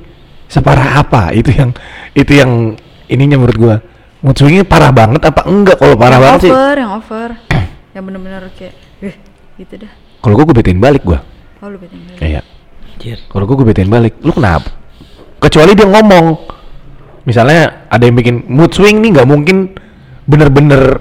[0.46, 1.32] separah apa?
[1.32, 1.72] Itu yang
[2.12, 2.76] itu yang
[3.08, 3.76] ininya menurut gua.
[4.20, 5.80] Mood swingnya parah banget apa enggak?
[5.80, 6.52] Kalau parah yang banget sih.
[6.52, 7.30] over yang over
[7.96, 9.16] yang bener-bener kayak eh
[9.56, 11.24] gitu dah Kalau gua gue betain balik gua.
[11.64, 11.78] oh lu.
[12.20, 12.42] Iya.
[12.94, 14.74] anjir Kalau gue gue betain balik, lu kenapa?
[15.38, 16.26] Kecuali dia ngomong,
[17.22, 19.70] misalnya ada yang bikin mood swing nih nggak mungkin
[20.26, 20.98] bener-bener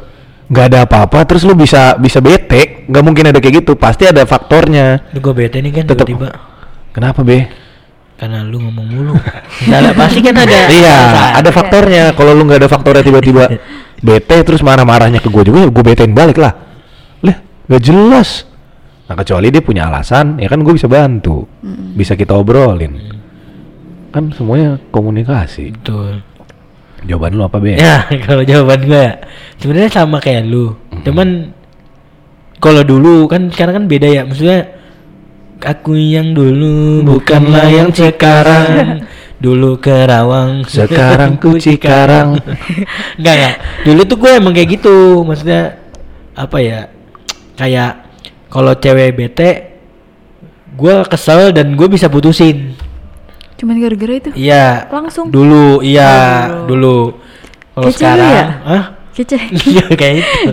[0.48, 4.24] nggak ada apa-apa, terus lu bisa bisa bete, nggak mungkin ada kayak gitu, pasti ada
[4.24, 5.10] faktornya.
[5.12, 6.30] Ini gue bete nih kan Tetep- tiba-tiba
[6.94, 7.46] Kenapa be?
[8.18, 9.14] karena lu ngomong mulu.
[9.70, 10.74] Misalnya pasti kan ada.
[10.74, 10.98] iya,
[11.38, 12.18] ada faktornya.
[12.18, 13.46] Kalau lu nggak ada faktornya tiba-tiba
[14.08, 16.54] bete terus marah-marahnya ke gue juga, gue betain balik lah.
[17.22, 17.38] Lah,
[17.70, 18.50] nggak jelas.
[19.06, 21.46] Nah kecuali dia punya alasan, ya kan gue bisa bantu,
[21.94, 23.17] bisa kita obrolin.
[24.12, 25.76] Kan semuanya komunikasi.
[25.76, 26.24] Betul.
[27.06, 27.78] Jawaban lu apa be?
[27.78, 29.14] Ya, kalau jawaban gue ya,
[29.62, 30.74] sebenarnya sama kayak lu.
[31.06, 31.54] Cuman
[32.58, 34.22] kalau dulu kan sekarang kan beda ya.
[34.26, 34.66] Maksudnya
[35.62, 39.06] aku yang dulu bukanlah yang sekarang.
[39.38, 42.42] Dulu Kerawang, Sekarang ku Cikarang.
[43.22, 43.56] Enggak enggak.
[43.86, 45.22] Dulu tuh gue emang kayak gitu.
[45.22, 45.78] Maksudnya
[46.34, 46.90] apa ya?
[47.54, 48.10] Kayak
[48.50, 49.50] kalau cewek bete
[50.78, 52.74] gue kesel dan gue bisa putusin.
[53.58, 54.86] Cuman gara-gara itu Iya.
[54.88, 55.28] Langsung.
[55.28, 56.14] Dulu, iya,
[56.48, 56.98] Oh, dulu.
[57.74, 58.46] Kalau sekarang, ya?
[58.64, 58.84] Hah?
[59.12, 59.34] kece
[59.74, 60.50] Iya kayak itu.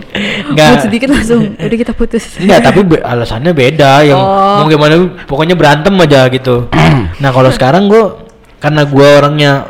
[0.49, 0.69] Enggak.
[0.71, 4.65] mood sedikit langsung udah kita putus Enggak, tapi be- alasannya beda yang Oh.
[4.65, 6.73] mau gimana pokoknya berantem aja gitu.
[7.21, 8.25] nah, kalau sekarang gua
[8.57, 9.69] karena gua orangnya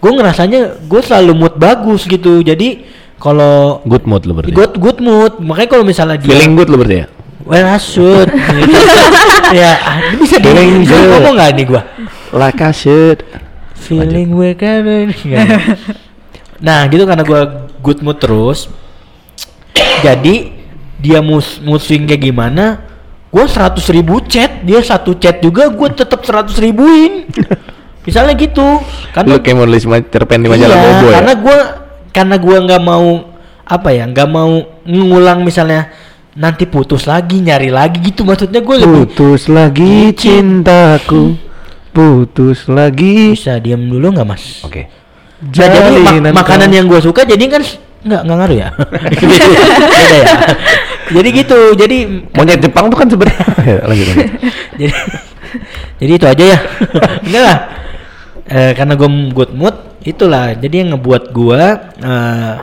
[0.00, 2.40] gua ngerasanya gue selalu mood bagus gitu.
[2.40, 4.50] Jadi kalau Good mood lu berarti.
[4.50, 7.06] good good mood, makanya kalau misalnya dia Feeling good lu berarti ya?
[7.42, 8.80] well I should gitu.
[9.52, 9.76] ya,
[10.08, 11.06] ini bisa Feeling good.
[11.12, 11.82] ngomong nggak nih gua?
[12.32, 13.22] Like I should.
[13.76, 15.48] Feeling we can Nggak.
[16.62, 18.72] Nah gitu karena gua good mood terus.
[20.00, 20.54] Jadi
[21.02, 22.88] dia mus musing kayak gimana?
[23.32, 27.24] Gue seratus ribu chat, dia satu chat juga, gue tetap seratus ribuin.
[28.06, 28.76] Misalnya gitu,
[29.16, 31.14] karena Lu kayak mau nulis cerpen di majalah Iya, Bobo ya?
[31.16, 31.58] karena gua
[32.12, 33.06] karena gua nggak mau
[33.62, 34.52] apa ya nggak mau
[34.84, 35.88] ngulang misalnya
[36.36, 41.36] nanti putus lagi nyari lagi gitu maksudnya gue lebih Putus lagi cintaku
[41.92, 43.36] Putus lagi.
[43.36, 44.64] Bisa diam dulu nggak mas?
[44.64, 44.88] Oke.
[45.42, 46.00] Nah, jadi
[46.32, 47.62] mak- makanan kau- yang gue suka jadi kan
[48.02, 48.68] nggak nggak ngaruh ya?
[49.12, 49.46] Beda
[50.16, 50.26] ya?
[51.12, 51.96] Jadi gitu jadi
[52.32, 53.44] Monyet Jepang tuh kan sebenarnya.
[53.60, 54.28] Ya, lanjut, lanjut.
[54.74, 54.92] jadi
[55.98, 56.58] jadi itu aja ya.
[57.26, 57.58] Enggak lah.
[58.42, 60.54] Eh, karena gue good mood itulah.
[60.54, 61.62] Jadi yang ngebuat gua
[62.00, 62.54] eh,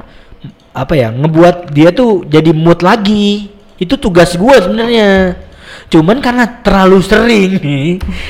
[0.70, 3.52] apa ya ngebuat dia tuh jadi mood lagi.
[3.76, 5.36] Itu tugas gua sebenarnya.
[5.90, 7.88] Cuman karena terlalu sering nih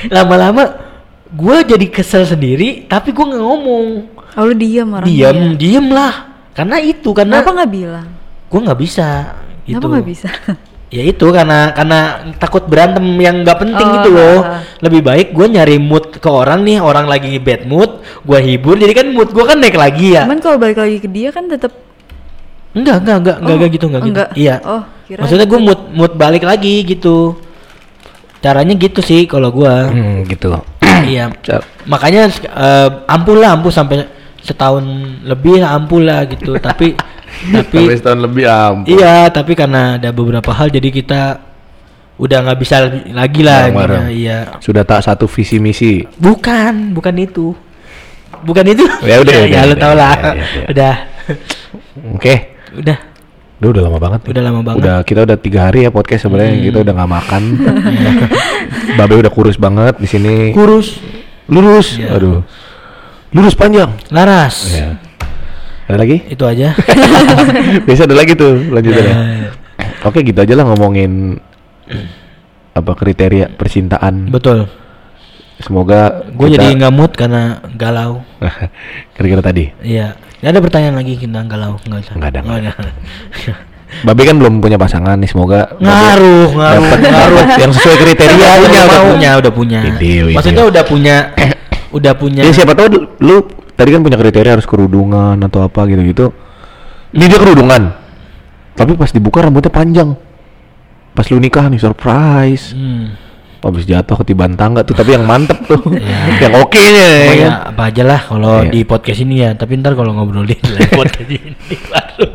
[0.09, 0.88] lama-lama
[1.31, 3.87] gua jadi kesel sendiri tapi gua nggak ngomong.
[4.31, 6.13] Oh, lu diam orang diam diem lah
[6.53, 8.07] karena itu karena Kenapa nggak bilang?
[8.45, 9.07] gua nggak bisa
[9.61, 9.85] Kenapa gitu.
[9.87, 10.29] nggak bisa?
[10.95, 11.99] ya itu karena karena
[12.35, 14.37] takut berantem yang nggak penting Oh, gitu loh.
[14.39, 14.61] ah, ah.
[14.81, 18.93] lebih baik gue nyari mood ke orang nih orang lagi bad mood gue hibur jadi
[18.95, 20.25] kan mood gue kan naik lagi ya.
[20.25, 21.77] Cuman kalau balik lagi ke dia kan tetap
[22.69, 24.29] enggak enggak enggak enggak, Oh, enggak gitu enggak, enggak.
[24.29, 24.55] gitu iya.
[24.61, 25.21] Oh, kirain.
[25.21, 27.37] maksudnya gue mood mood balik lagi gitu.
[28.39, 30.57] Caranya gitu sih kalau gue Hmm, gitu
[31.05, 34.05] iya Ca- makanya eh, ampuh lah ampuh sampai
[34.39, 34.83] setahun
[35.23, 36.95] lebih lah ampuh lah gitu tapi
[37.53, 41.21] tapi Sampai setahun lebih ampun Iya, tapi karena ada beberapa hal jadi kita
[42.19, 42.83] udah nggak bisa
[43.15, 44.39] lagi lah intinya, Iya.
[44.59, 47.55] Sudah tak satu visi misi Bukan, bukan itu.
[48.43, 48.83] Bukan itu.
[49.07, 50.13] Ya udah, ya, udah, lu udah, tau lah.
[50.19, 50.65] ya, ya, ya.
[50.67, 50.95] Udah.
[52.17, 52.35] Oke
[52.75, 52.97] Udah.
[53.59, 54.79] Udah, udah lama banget Udah lama banget.
[54.79, 56.63] Udah kita udah tiga hari ya podcast sebenarnya Hmm.
[56.63, 57.41] kita udah nggak makan
[58.97, 60.99] Babe udah kurus banget di sini Kurus,
[61.45, 62.15] lurus Iya.
[62.15, 62.39] aduh
[63.29, 64.73] lurus panjang laras.
[64.73, 64.97] ya
[65.85, 66.73] ada lagi Itu aja.
[67.85, 69.49] biasa ada lagi tuh lanjutannya Ya,
[70.01, 71.37] oke gitu aja lah ngomongin
[72.71, 74.69] apa kriteria percintaan betul.
[75.57, 78.23] semoga Gue kita- jadi nggak mood karena galau.
[79.13, 80.15] kira-kira tadi Iya.
[80.39, 82.13] Nggak ada pertanyaan lagi kita galau, nggak usah.
[82.15, 82.71] Nggak ada, nggak ada.
[84.05, 87.45] Babe kan belum punya pasangan nih semoga ngaruh, ngaruh, ngaruh.
[87.57, 89.79] yang sesuai kriteria Udah punya, udah punya, udah punya.
[90.37, 91.15] Maksudnya udah punya,
[91.97, 92.41] udah punya.
[92.45, 96.31] Ya siapa tahu lu- tadi kan punya kriteria harus kerudungan atau apa gitu-gitu.
[97.17, 97.97] Ini dia kerudungan.
[98.77, 100.13] Tapi pas dibuka rambutnya panjang.
[101.17, 102.77] Pas lu nikah nih surprise.
[102.77, 103.17] Hmm.
[103.59, 105.79] Habis jatuh ketiban tangga tuh tapi yang mantep tuh.
[105.91, 106.39] Iya.
[106.41, 107.51] yang oke nya ya kan?
[107.69, 108.71] apa aja lah kalau Iya.
[108.71, 109.51] di podcast ini ya.
[109.51, 111.51] Tapi ntar kalau ngobrolin lain podcast ini
[111.85, 112.27] baru.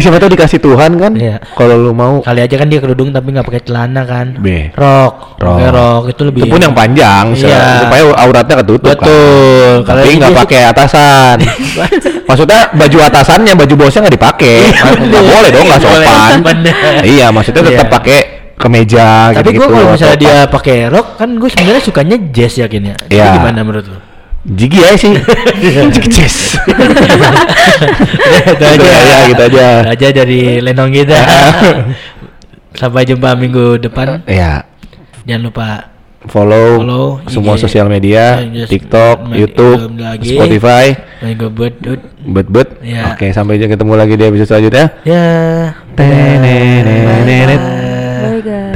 [0.00, 1.12] Siapa tahu dikasih Tuhan kan?
[1.12, 1.36] Iya.
[1.52, 4.40] Kalau lu mau Kali aja kan dia kerudung tapi nggak pakai celana kan.
[4.40, 4.72] B.
[4.72, 5.52] Rok, Rok.
[5.52, 6.40] pakai rok itu lebih.
[6.40, 7.84] itu pun yang panjang Iya.
[7.84, 9.04] supaya auratnya ketutup kan.
[9.04, 9.72] Betul.
[9.84, 11.36] Kalau Tapi nggak pakai atasan.
[12.28, 14.56] maksudnya baju atasannya, baju bosnya nggak dipakai.
[15.04, 16.32] Nggak boleh dong, nggak sopan.
[17.04, 17.92] Iya, maksudnya tetap Iya.
[17.92, 18.18] pakai
[18.54, 19.60] kemeja Tapi gitu-gitu.
[19.60, 22.96] gue kalau misalnya dia pakai rok kan gue sebenarnya sukanya jazz yakin ya.
[23.00, 23.30] Itu Iya.
[23.34, 23.98] gimana menurut lu?
[24.46, 25.16] Jigi ya sih.
[25.94, 26.36] Jigi Jess.
[28.44, 29.66] itu Gitu aja, gitu aja.
[29.82, 31.16] Itu aja dari lenong kita.
[32.74, 34.20] Sampai jumpa minggu depan.
[34.26, 34.66] ya,
[35.24, 35.66] Jangan lupa
[36.24, 37.62] follow, Follow semua IG.
[37.62, 40.34] sosial media, Ya, just- TikTok, ma- YouTube, lagi.
[40.34, 40.86] Spotify,
[42.26, 42.68] bet bet.
[42.82, 43.12] Ya.
[43.12, 44.86] Oke, sampai ketemu lagi di episode selanjutnya.
[45.04, 45.24] Ya.
[45.94, 47.62] Tenenenenet.
[48.22, 48.74] Bye guys.